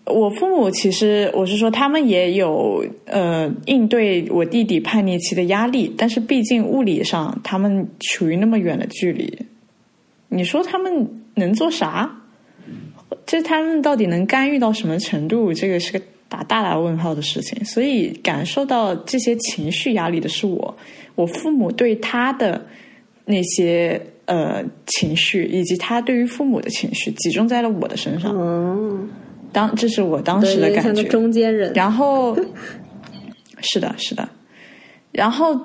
[0.05, 9.39] 我父母其实我是说，他们也有呃应对我弟弟叛逆期的压力，但是毕竟物理上他们处于那么远的距离，
[10.29, 12.21] 你说他们能做啥？
[13.25, 15.51] 这他们到底能干预到什么程度？
[15.51, 17.63] 这个是个打大大问号的事情。
[17.65, 20.77] 所以感受到这些情绪压力的是我，
[21.15, 22.65] 我父母对他的
[23.25, 28.35] 那些呃情绪，以及他对于父母的情绪，集中在了我的身上。
[28.35, 29.09] 嗯，
[29.51, 31.03] 当这是我当，时的感觉。
[31.03, 32.35] 中间人，然后，
[33.61, 34.27] 是的，是的，
[35.11, 35.59] 然后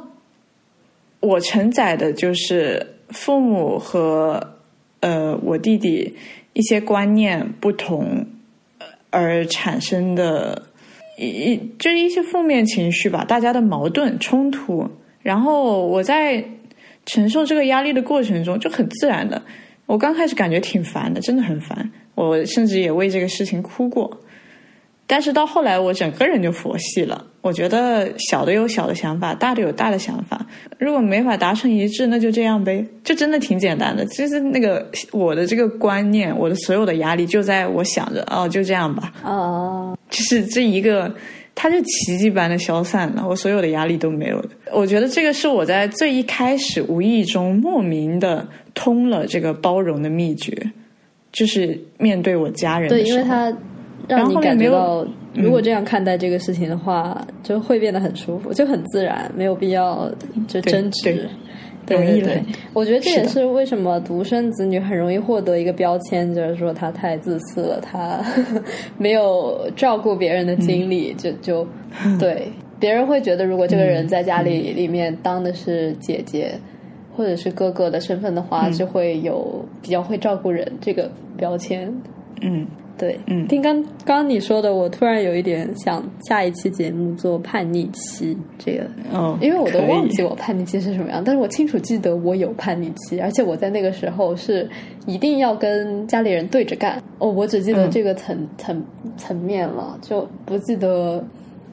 [1.20, 4.54] 我承载的就是父母和
[5.00, 6.14] 呃我弟弟
[6.52, 8.24] 一些观念不同呃
[9.10, 10.62] 而产生的
[11.18, 14.88] 一一就是一些负面情绪吧，大家的矛盾冲突。
[15.22, 16.42] 然后我在
[17.04, 19.42] 承受这个压力的过程中，就很自然的，
[19.86, 21.90] 我刚开始感觉挺烦的，真的很烦。
[22.14, 24.20] 我甚至也为这个事情哭过。
[25.06, 27.26] 但是到后来，我整个人就佛系了。
[27.42, 30.44] 我觉得小的有小的想法，大的有大的想法。
[30.78, 34.04] 如果没法达成一致，那就这样呗，就真的挺简单的。
[34.06, 41.10] 就是那个我的这个观念，我的所有的压力就在我想着哦，就这样吧，哦，就是这一个，
[41.54, 44.50] 它就奇迹般的消散了，我所有的压力都没有了。
[44.72, 50.54] 我觉得这个是我在最一开始无意中莫名的通了这个包容的秘诀，
[51.32, 53.58] 就是面对我家人的对，时候，因为他
[54.08, 60.10] 让你感觉到，嗯如果这样看待这个事情的话，就会变得很舒服，就很自然，没有必要
[60.48, 61.28] 就争执
[61.86, 62.20] 对。
[62.20, 68.20] 对我觉得这也是为什么独生子女很容易获得一个标签，就是说他太自私了，他
[68.98, 71.66] 没有照顾别人的精嗯，就就
[72.18, 76.52] 对 别人会觉得，如果这个人在家里里面当的是姐姐。
[77.16, 81.92] 或者是哥哥的身份的话，嗯就会有比较会照顾人这个标签。
[82.40, 82.66] 嗯
[83.00, 83.48] 对，嗯。
[83.48, 94.68] 听刚刚你说的，我突然有一点想下一期节目做叛逆期这个，哦，因为我都忘记我叛逆期是什么样，但是我清楚记得我有叛逆期，而且我在那个时候是
[95.06, 97.02] 一定要跟家里人对着干。
[97.18, 97.90] 哦，我只记得嗯。
[97.90, 98.84] 这个层、层
[99.16, 101.24] 层面了，就不记得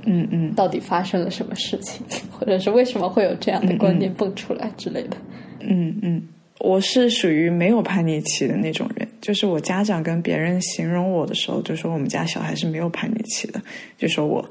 [0.05, 0.53] 嗯嗯。
[0.53, 5.17] 到底发生了什么事情，或者是为什么会有这样的观念蹦出来之类的。
[5.59, 6.21] 嗯嗯，
[6.59, 13.61] 我是属于没有叛逆期的那种人，就是我家长跟别人形容我的时候，就说我们家小孩是没有叛逆期的，
[13.97, 14.43] 就说我，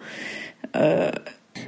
[0.71, 1.13] 呃，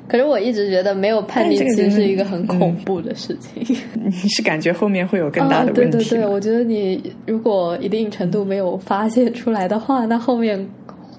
[0.07, 3.77] 可是我一直觉得没有叛逆期是一个很恐怖的事情。
[4.05, 6.05] 你是感觉后面会有更大的问题吗？
[6.05, 10.69] 对对，我觉得你如果一定程度没有发泄出来的话，那后面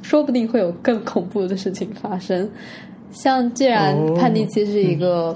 [0.01, 2.49] 说不定会有更恐怖的事情发生。
[3.11, 5.35] 像既然哦叛逆期是一个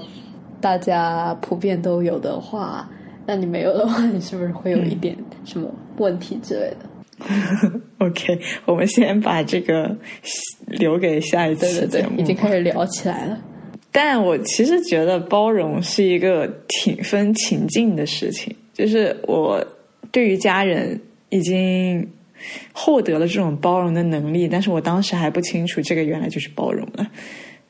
[0.60, 2.88] 大家普遍都有的话，
[3.26, 6.90] 那你没有的话，你是不是会有一点什么问题之类的？
[7.98, 9.96] OK，我们先把这个
[10.66, 13.38] 留给下一对对对期节目。，已经开始聊起来了。
[13.92, 19.64] 但我其实觉得包容是一个挺分情境的事情，就是我
[20.10, 22.06] 对于家人已经
[22.72, 27.06] 获得了这种包容的能力，但是我当时还不清楚这个原来就是包容了。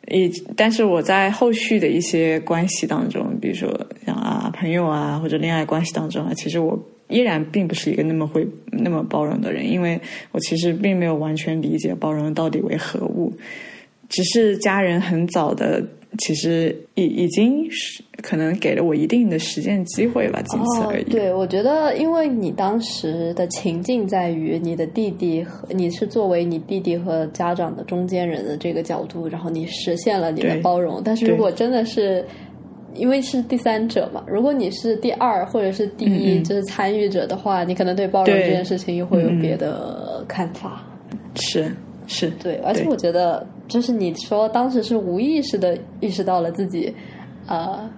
[0.09, 3.69] 也，但是我在后续的一些关系当中，比如说
[4.05, 10.01] 像啊朋友啊或者恋爱关系当中啊，其实我依然并不是一个那么会那么包容的人，因为
[10.33, 13.33] 我其实并没有完全理解包容到底为何物。
[14.09, 15.83] 只是家人很早的，
[16.19, 21.03] 其实已已经是可能给了我一定的实践机会吧，仅此而已。
[21.03, 31.03] 哦、对，我觉得，因为你当时的情境在于你的弟弟和你是作为你弟弟和家长的中间人的这个角度，然后你实现了你的包容。
[31.05, 32.25] 但是如果真的是
[32.95, 40.87] 因为是第三者嘛，如果你是第二或者是第一，就是参与者的话，你可能对包容这件事情又会有别的看法。
[41.35, 41.75] 是
[42.07, 46.95] 是，对，而且我觉得，就是你说当时是无意识的意识到了自己，
[47.47, 47.89] 呃，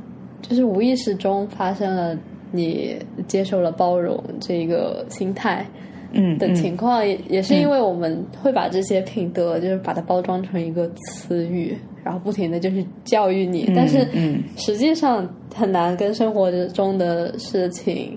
[0.43, 2.17] 就是无意识中发生了
[2.53, 5.67] 你接受了包容这个心态
[6.13, 14.43] 嗯的情况，也也是因为我们会把这些品德，就是把它包装成一个词语，然后不停的就是教育你，但是嗯。
[14.57, 18.17] 实际上很难跟生活中的事情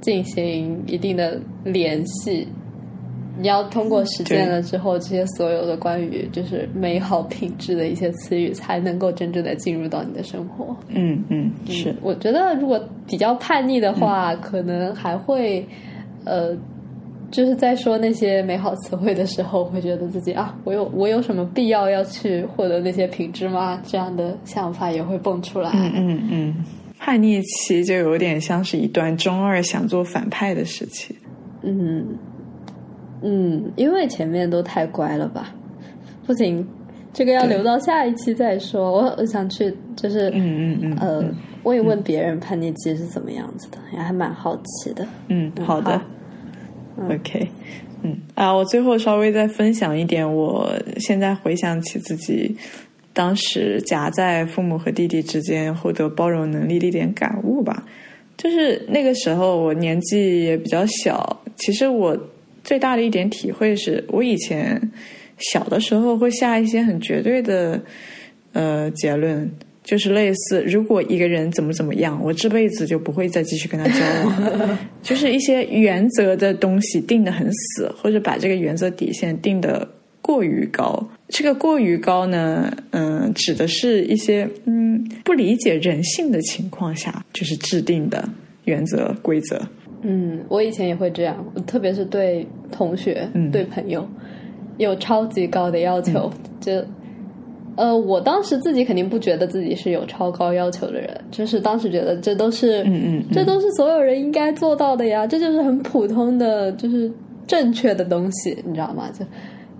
[0.00, 2.48] 进行一定的联系。
[3.38, 10.76] 你要通过实践了之后，这些所有的关于就是美好品质的一些词语，才能够真正的进入到你的生活。
[10.88, 15.66] 嗯嗯是我觉得如果比较叛逆的话，可能还会
[16.24, 16.54] 呃，
[17.30, 23.80] 就是在说那些美好词汇的时候，会觉得自己啊，我有我有什么必要要去获得那些品质吗？
[23.86, 25.70] 这样的想法也会蹦出来。
[25.74, 26.64] 嗯嗯嗯，
[26.98, 31.16] 叛逆期就有点像是一段中二想做反派的时期。
[31.62, 32.04] 嗯
[33.22, 35.54] 嗯，因为前面都太乖了吧？
[36.26, 36.66] 不行，
[37.12, 38.92] 这个要留到下一期再说。
[38.92, 41.24] 我我想去就是嗯嗯嗯呃
[41.64, 45.06] 问一问别人叛逆期是怎么样子的，也还蛮好奇的。
[45.28, 45.98] 嗯，好的
[46.96, 47.48] 好，OK，
[48.02, 52.56] 嗯啊，我最后稍微再分享一点，我现在回想起自己
[53.12, 57.84] 当时夹在父母和弟弟之间获得包容能力的一点感悟吧。
[58.36, 62.16] 就是那个时候我年纪也比较小，其实我
[62.64, 64.80] 最大的一点体会是我以前
[65.38, 67.80] 小的时候会下一些很绝对的
[68.52, 69.50] 呃结论，
[69.82, 79.88] 就是类似如果一个人怎么怎么样，我这辈子就不会再继续跟他交往， 就是一些原则的东西定的很死，或者把这个原则底线定的
[80.20, 81.04] 过于高。
[81.28, 88.28] 这个过于高呢，嗯、指的是一些嗯不理解人性的情况下，就是制定的
[88.64, 89.60] 原则规则。
[90.02, 94.06] 嗯，我以前也会这样，特别是对同学、嗯对朋友
[94.78, 96.30] 有超级高的要求。
[96.60, 96.72] 就
[97.76, 107.10] 呃，我当时自己肯定不觉得自己是有超高要求的人，就是当时觉得这都是，嗯嗯嗯这都是所有人应该做到的呀，这就是很普通的，就是
[107.46, 109.08] 正确的东西，你知道吗？
[109.18, 109.24] 就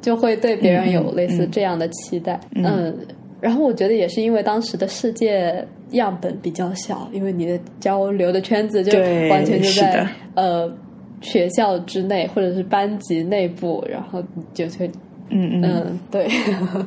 [0.01, 2.95] 就会对别人有类似这样的期待，嗯。
[3.41, 8.99] 然后我觉得也是因为当时的世界样本比较小，因为你的交流的圈子就
[9.31, 10.73] 完全就是在的呃
[11.21, 14.23] 学校之内或者是班级内部，然后
[14.53, 14.91] 就会
[15.31, 16.29] 嗯嗯嗯，对，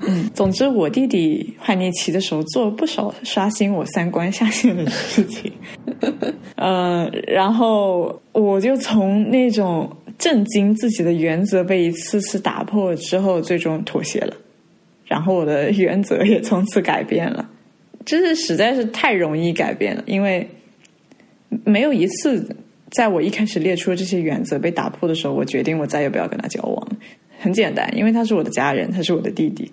[0.07, 0.29] 嗯。
[0.33, 5.51] 总之，我弟弟叛逆期的时候做了不少刷新我三观下限的事情。
[6.55, 14.33] 呃，然后我就从那种震惊自己的原则被一次次打破之后，最终妥协了。
[15.05, 17.47] 然后我的原则也从此改变了，
[18.05, 20.47] 真是实在是太容易改变了，因为
[21.63, 22.55] 没有一次
[22.91, 26.95] 在我一开始列出的这些原则被打破的时候，我决定我再也不要跟他交往了。
[27.39, 29.71] 很简单，因为他是我的家人，他是我的弟弟，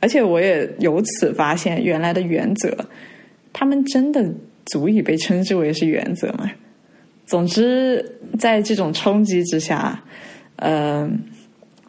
[0.00, 2.76] 而且我也由此发现，原来的原则，
[3.52, 4.28] 他们真的
[4.66, 6.50] 足以被称之为是原则吗？
[7.24, 10.02] 总之，在这种冲击之下，
[10.56, 11.08] 呃，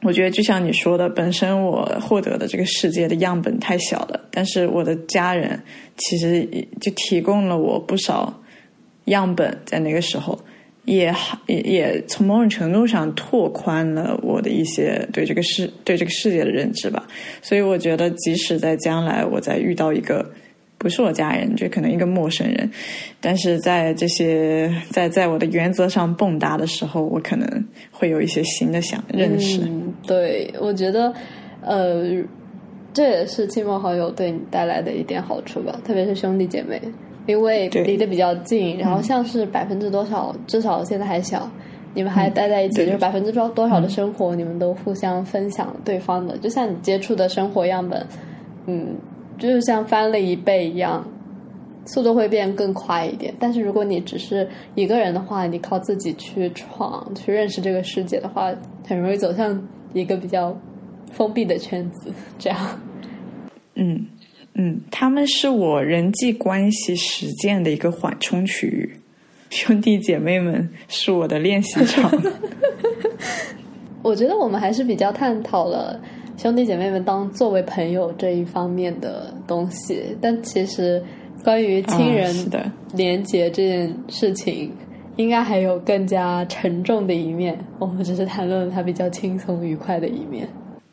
[0.04, 5.60] 我觉得就像你说的，本身我获得的这个世界的样本太小了，但是我的家人
[5.97, 6.47] 其实
[6.80, 8.41] 就提供了我不少
[9.06, 10.38] 样本，在那个时候。
[10.86, 17.08] 也好，也也从某种程度上拓宽了我的一些对这个世对这个世界的认知吧。
[17.41, 20.30] 所以我觉得，即使在将来我再遇到一个
[20.84, 22.70] 不是我家人，就可能一个陌生人，
[23.20, 27.48] 但是在这些在在我的原则上蹦跶的时候，我可能
[27.90, 29.62] 会有一些新的想认识。
[29.64, 31.12] 嗯，对，我觉得，
[31.62, 32.04] 呃，
[32.94, 36.80] 这也是亲朋好友对你带来的一点好处吧，特别是兄弟姐妹。
[37.26, 41.50] 因为离得比较近，然后像是百分之多少，至少现在还小，
[41.94, 48.06] 你们还待在一起，对就是百分之多多少的生活，你们都互相分享对方的，就像你接触的生活样本，
[48.66, 48.98] 嗯，
[49.44, 51.06] 就是像翻了一倍一样，
[51.86, 53.34] 速度会变更快一点。
[53.38, 58.56] 但是如果你只是一个人的话，你靠自己去闯，去认识这个世界的话，
[58.88, 60.58] 很容易走向一个比较
[61.12, 62.58] 封闭的圈子，这样。
[63.76, 64.08] 嗯
[64.54, 68.89] 嗯，他们是我人际关系实践的一个缓冲区域，
[69.50, 72.10] 兄弟姐妹们是我的练习场。
[74.02, 76.00] 我觉得我们还是比较探讨了
[76.38, 81.02] 兄弟姐妹们当作为朋友这一方面的东西，但其实
[81.44, 84.72] 关于亲啊人的连结这件事情，
[85.16, 87.58] 应该还有更加沉重的一面。
[87.80, 90.48] 我们只是谈论了它比较轻松愉快的一面。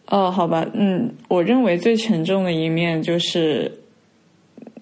[0.09, 3.71] 哦，好吧，嗯，我认为最沉重的一面就是，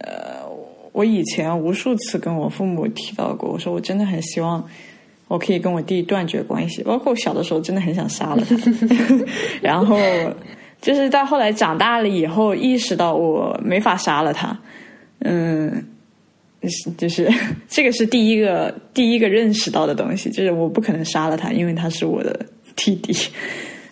[0.01, 0.41] 呃，
[0.93, 4.67] 我以前无数次跟我父母提到过，我说我真的很希望
[5.29, 8.57] 我可以跟我弟断绝关系，包括我小的时候真的很想杀了他，
[9.63, 9.97] 然后
[10.81, 14.59] 就是到后来长大了以后，意识到我没法杀了他，
[15.21, 15.85] 嗯。
[16.61, 17.33] 就是就是
[17.69, 23.17] 这个是第一个第一个认识到的东西，就是我不可能杀了他，因为他是我的弟弟。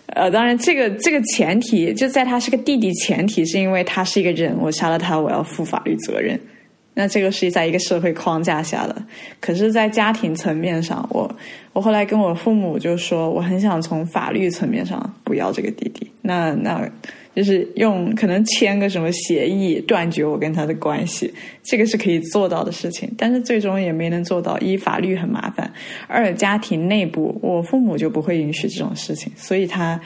[0.07, 6.37] 呃，当然，这个这个前提就在他是个弟弟，前提是因为他是一个人，我杀了他，我要负法律责任。
[6.99, 9.03] 那这个是在一个社会框架下的，
[9.39, 11.31] 可是，在家庭层面上，我
[11.71, 16.09] 我后来跟我父母就说，我很想从法律层面上不要这个弟弟。
[16.23, 16.89] 那那
[17.35, 21.31] 就是用可能签个什么协议断绝我跟他的关系，
[21.61, 24.57] 这个是可以做到的事情，但是最终也没能做到。
[24.57, 25.71] 一法律很麻烦，
[26.07, 30.01] 二家庭内部我父母就不会允许这种事情，所以他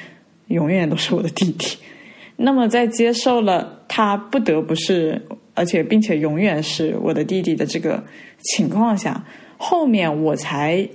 [0.47, 1.77] 永远都是我的弟弟。
[2.35, 5.21] 那么在接受了他不得不是，
[5.53, 8.03] 而且并且永远是我的弟弟的这个
[8.39, 9.23] 情况下，
[9.57, 10.87] 后面我才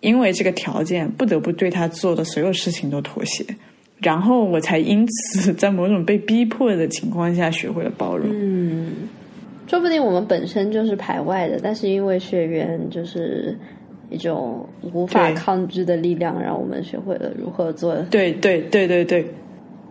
[0.00, 3.44] 因为这个条件不得不对他做的所有事情都妥协。
[4.00, 8.28] 然后我才因此在某种被逼迫的情况下学会了包容。
[8.30, 8.92] 嗯，
[9.66, 13.56] 说不定我们本身就是排外的，但是因为血缘就是
[14.10, 19.24] 一种无法抗拒的力量，让我们学会了如何做对对对对对，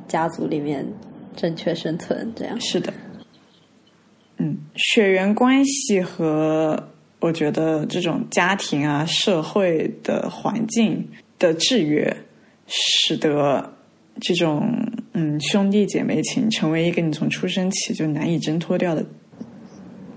[0.08, 0.86] 家族里面
[1.36, 2.32] 正确生存。
[2.36, 2.94] 这样，是的。
[4.44, 6.90] 嗯，血缘关系和
[7.22, 11.08] 我觉得这种家庭啊、社会的环境
[11.40, 12.14] 的制约，
[12.68, 13.74] 使得
[14.20, 14.70] 这种
[15.14, 19.06] 嗯兄弟姐妹情成为一个你从出生起就难以挣脱掉的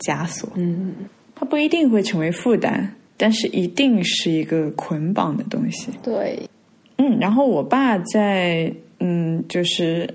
[0.01, 0.51] 枷锁。
[0.57, 0.93] 嗯，
[1.37, 5.91] 它不一定会成为负担，但是一定是一个捆绑的东西。
[6.03, 6.37] 对，
[6.99, 10.13] 嗯，然后我爸在嗯，就是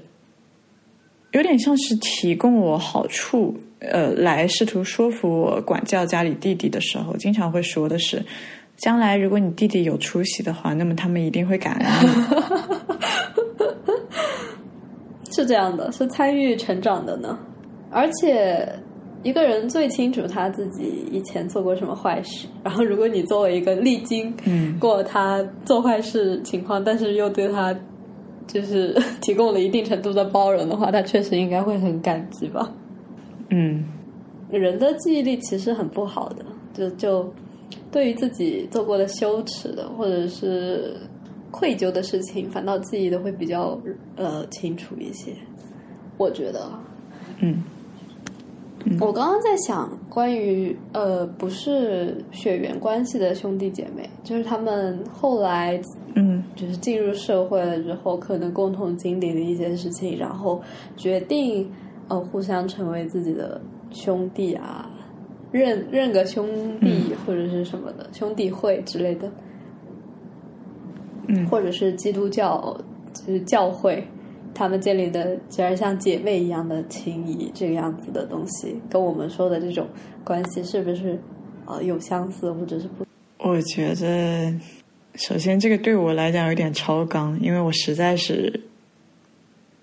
[1.32, 8.24] 有点像是提供我好处，呃，来试图说服我管教家里弟弟的时候，经常会说的是，
[8.78, 12.08] 将来如果你弟弟有出息的话，那么他们一定会感恩你。
[15.34, 17.40] 是这样的，是参与成长的呢。
[17.90, 18.68] 而且，
[19.24, 22.48] 一个人最清楚他自己以前做过什么坏事。
[22.64, 27.76] 然后，如果你作为一个历经嗯过他做坏事情况，但是又对他
[28.46, 32.72] 就是 提供了一定程度的包容的话，他确实应该会很感激吧。
[33.52, 33.86] 嗯。
[34.50, 36.44] 人的记忆力其实很不好的，
[36.74, 37.34] 就就
[37.90, 40.98] 对于自己做过的羞耻的或者是
[41.52, 43.80] 愧疚的事情，反倒记忆的会比较
[44.18, 45.34] 呃清楚一些。
[46.18, 46.70] 我觉得，
[47.40, 47.64] 嗯。
[49.00, 55.80] 我刚刚在想，关于呃不是血缘关系的兄弟姐妹，就是他们后来
[56.16, 56.44] 嗯。
[56.56, 60.62] 就是进入社会了之后，可能共同经历的一些事情，然后
[60.98, 61.72] 决定
[62.12, 64.90] 呃互相成为自己的兄弟啊，
[65.52, 66.46] 认认个兄
[66.80, 69.32] 弟或者是什么的、兄弟会之类的，
[71.28, 72.78] 嗯或者是基督教
[73.14, 74.06] 就是教会。
[74.54, 79.88] 他们建立的竟然像姐妹一样的情谊，这个样子的东西，跟我们说的这种
[80.26, 81.18] 关系是不是
[81.66, 83.06] 呃有相似，或者是不？
[83.38, 84.54] 我觉得，
[85.16, 88.60] 首先这个对我来讲有点超纲，因为我实在是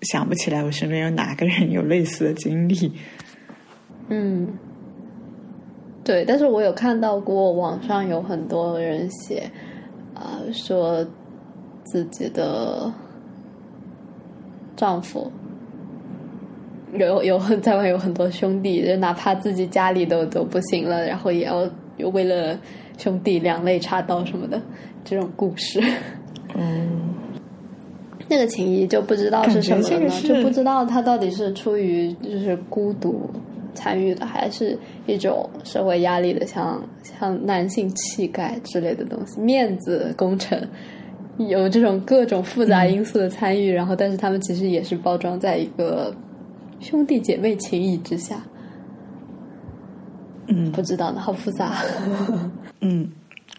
[0.01, 2.91] 想不起来我身边有哪个人有类似的经历。
[4.09, 4.47] 嗯，
[6.03, 9.43] 对，但是我有看到过网上有很多人写，
[10.15, 11.05] 啊、说
[11.85, 12.91] 自己的
[14.75, 15.31] 丈夫
[16.93, 22.57] 有有很在外有很多兄弟，就哪怕自己家里都都不行了，然后也要有为了
[22.97, 24.59] 兄弟两肋插刀什么的
[25.03, 25.79] 这种故事。
[26.57, 27.13] 嗯，
[28.29, 33.29] 那个情谊就不知道是什么了就不知道他到底是出于就是孤独
[33.73, 34.77] 参与的，还是
[35.07, 40.61] 一种社会压力的像像男性气概之类的东西，面子工程。
[41.47, 46.13] 有这种各种复杂因素的参与，然后但是他们其实也是包装在一个
[46.81, 48.43] 兄弟姐妹情谊之下，
[50.47, 51.77] 嗯不知道呢，好复杂。
[52.81, 53.09] 嗯，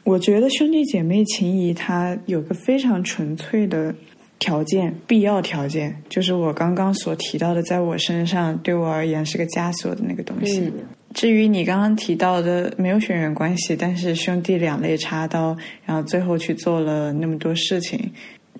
[0.05, 3.95] 我觉得兄弟姐妹情谊它有个非常纯粹的
[4.41, 10.63] 条件，必要条件，就是我刚刚所提到的，在我身上对我而言是个枷锁的那个东西。
[10.63, 10.73] 嗯
[11.13, 17.99] 至于你刚刚提到的没有血缘关系，但是兄弟两肋插刀，然后最后去做了那么多事情，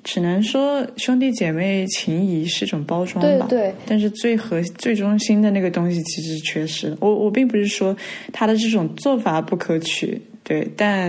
[0.03, 3.47] 只能说兄弟姐妹情谊是种包装吧。
[3.49, 6.97] 对对，但是最核最中心的那个东西其实缺失了。
[7.01, 7.97] 我我并不是说
[8.33, 11.09] 他的这种做法不可取，对，但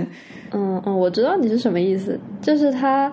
[0.51, 3.11] 嗯嗯，我知道你是什么意思，就是他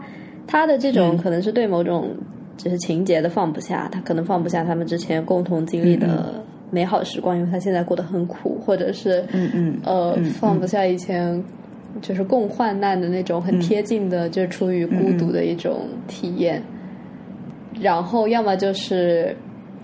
[0.49, 1.16] 他的这种嗯。
[1.18, 2.11] 可能是对某种
[2.57, 6.42] 就是情节的放不下，他可能放不下他们之前共同经历的
[6.72, 11.40] 美好时光，因为他现在过得很苦，或者是嗯嗯呃嗯放不下以前
[12.03, 16.61] 就是共患难的那种很贴近的，就是出于孤独的一种体验，
[17.80, 19.36] 然后要么就是。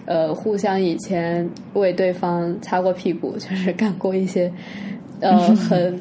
[0.07, 4.53] 呃，互相以前为对方擦过屁股， 就是干过一些，
[5.21, 5.99] 呃， 很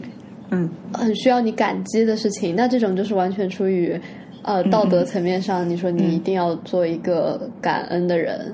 [0.49, 0.69] 嗯。
[0.91, 3.97] 很需要你感激的事情，那这种就是完全出于
[4.43, 8.53] 呃道德层面上，你说你一定要做一个感恩的人，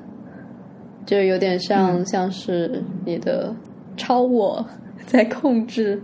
[1.06, 3.54] 就有点像、像是你的
[3.98, 4.66] 超我
[5.06, 6.02] 在控制，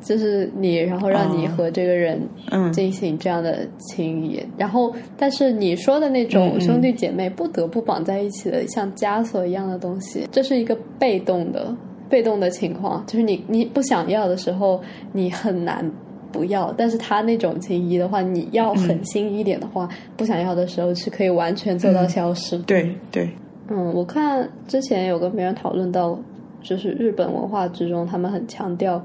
[0.00, 2.20] 就是你，然后让你哦和这个人
[2.50, 2.72] 嗯。
[2.72, 11.74] 进行这样的情谊，然后但是你说的那种兄弟姐妹不得不绑在一起的像枷锁一样的东西，这是一个被动的
[12.08, 14.80] 被动的情况，就是你你不想要的时候，
[15.12, 15.84] 你很难
[16.32, 22.58] 不要，但是他那种情谊的话，你要狠心一点的话，不想要的时候是可以完全做到消失。
[22.60, 23.28] 对对，
[23.68, 26.18] 嗯，我看之前有跟别人讨论到，
[26.62, 29.04] 就是日本文化之中，他们很强调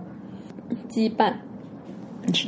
[0.89, 1.33] 羁绊，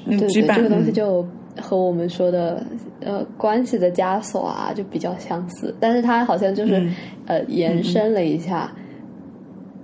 [0.05, 0.93] 那对对，羁绊这个东西嗯。
[0.93, 1.28] 就
[1.59, 2.63] 和我们说的
[2.99, 6.95] 呃关系的枷锁啊，就比较相似，但是它好像就是、嗯。
[7.25, 8.71] 呃延伸了一下，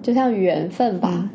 [0.02, 1.30] 就像缘分吧。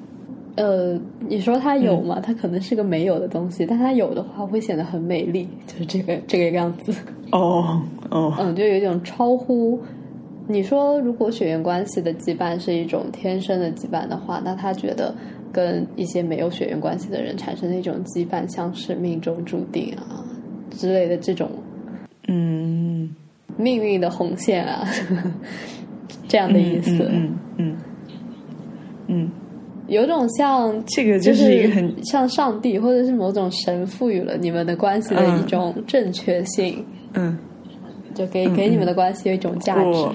[0.61, 2.20] 嗯呃，你说它有吗？
[2.20, 6.92] 它可能是个没有的东西，但它有的话会显得很美丽，就是这个这个样子。
[7.30, 7.80] 哦
[8.11, 9.78] 哦，嗯，就有一种超乎
[10.48, 15.14] 你说，如果血缘关系的羁绊是一种天生的羁绊的话，那他觉得
[15.52, 20.24] 跟一些没有血缘关系的人产生的一种羁绊，像是命中注定啊
[20.70, 21.48] 之类的这种
[22.28, 23.14] 嗯，
[23.56, 24.84] 命运的红线啊，
[26.26, 27.76] 这样的意思，嗯嗯。
[29.11, 29.30] 嗯，
[29.89, 36.84] 有种像这个就就是一个很像上帝或者是某种神赋予了你们的关系的一种正确性，
[37.14, 37.36] 嗯，
[38.14, 40.09] 就给给你们的关系有一种价值。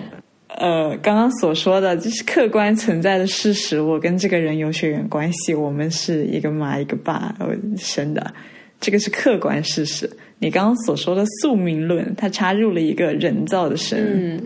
[0.56, 8.32] 呃刚刚所说的就是客观存在的事实，我跟这个人有血缘关系，我们是一个妈一个爸呃生的，
[8.80, 10.08] 这个是客观事实。
[10.38, 14.42] 你刚刚所说的宿命论，它插入了一个人造的神，嗯，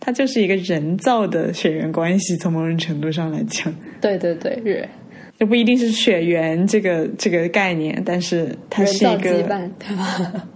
[0.00, 3.74] 它就是一个人造的血缘关系，从某种程度上来讲。
[4.00, 4.88] 对对对，是
[5.38, 10.48] 就不一定是血缘这个这个概念，但是它是一个羁绊，对吧？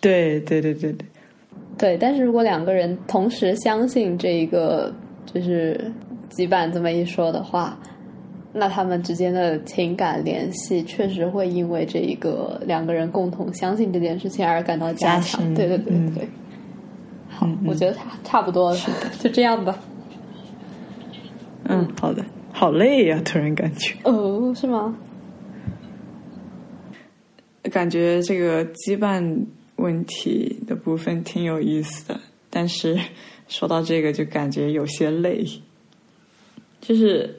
[0.00, 1.06] 对对对对对，
[1.78, 4.94] 对，但是如果两个人同时相信这一个
[5.32, 5.92] 就是
[6.30, 7.78] 羁绊这么一说的话，
[8.52, 15.42] 那他们之间的情感联系确实会因为这一个两个人共同相信这件事情而感到加强。
[15.54, 16.28] 对对对嗯对。
[17.42, 18.78] 嗯我觉得差差不多了，
[19.20, 19.78] 就这样吧。
[21.64, 24.94] 嗯，好的，好累呀、突然感觉，哦，是吗？
[27.72, 32.20] 感觉这个羁绊问题的部分挺有意思的，
[32.50, 32.98] 但是
[33.48, 35.44] 说到这个就感觉有些累。
[36.82, 37.34] 就是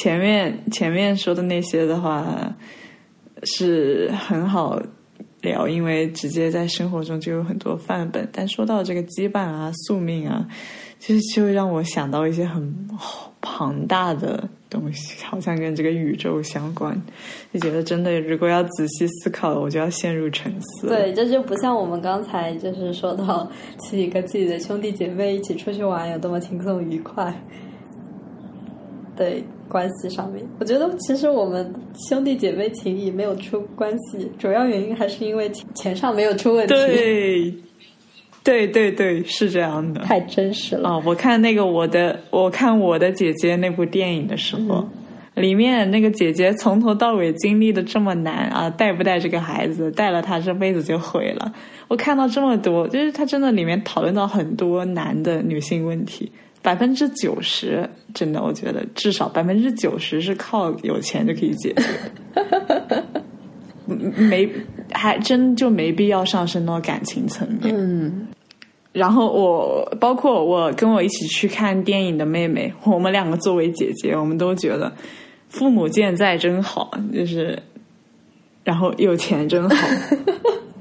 [0.00, 2.54] 前面前面说的那些的话
[3.42, 4.80] 是很好
[5.42, 8.26] 聊，因为直接在生活中就有很多范本。
[8.32, 10.48] 但说到这个羁绊啊、宿命啊，
[10.98, 12.88] 其实就让我想到一些很
[13.40, 16.96] 庞大的东西，好像跟这个宇宙相关，
[17.52, 27.34] 就觉得真的如果要仔细思考，我就要陷入沉思。，对，这就不像我们刚才就是说到自己跟自己的兄弟姐妹一起出去玩有多么轻松愉快。
[29.14, 31.74] 对关系上面，我觉得其实我们
[32.06, 37.54] 兄弟姐妹情谊没有出关系，主要原因还是因为钱钱上没有出问题，对，
[38.44, 40.02] 对对对，是这样的。
[40.02, 40.90] 太真实了。
[40.90, 44.86] 哦，我看那个我的，我看我的姐姐那部电影的时候，
[45.34, 51.50] 里面那个姐姐从头到尾经历的这么难啊，带不带这个孩子，带了他这辈子就毁了。
[51.88, 56.30] 我看到这么多，就是他真的里面讨论到很多难的女性问题，
[56.62, 61.82] 百分之九十真的，我觉得至少百分之九十是靠有钱就可以解决
[64.16, 64.48] 没，
[64.92, 67.74] 还真就没必要上升到感情层面。
[67.76, 68.28] 嗯，
[68.92, 74.90] 然后我包括我跟我一起去看电影的妹妹，我们两个作为姐姐，我们都觉得
[75.48, 77.60] 父母健在真好，就是，
[78.62, 79.88] 然后有钱真好。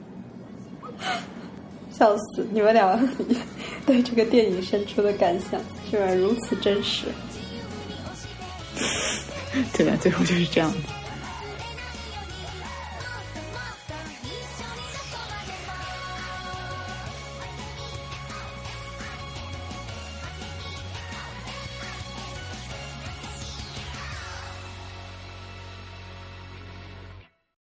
[2.01, 2.43] 笑死！
[2.51, 2.99] 你们俩
[3.85, 7.05] 对这个电影生出的感想居然如此真实。
[9.77, 10.77] 对啊，最后就是这样子。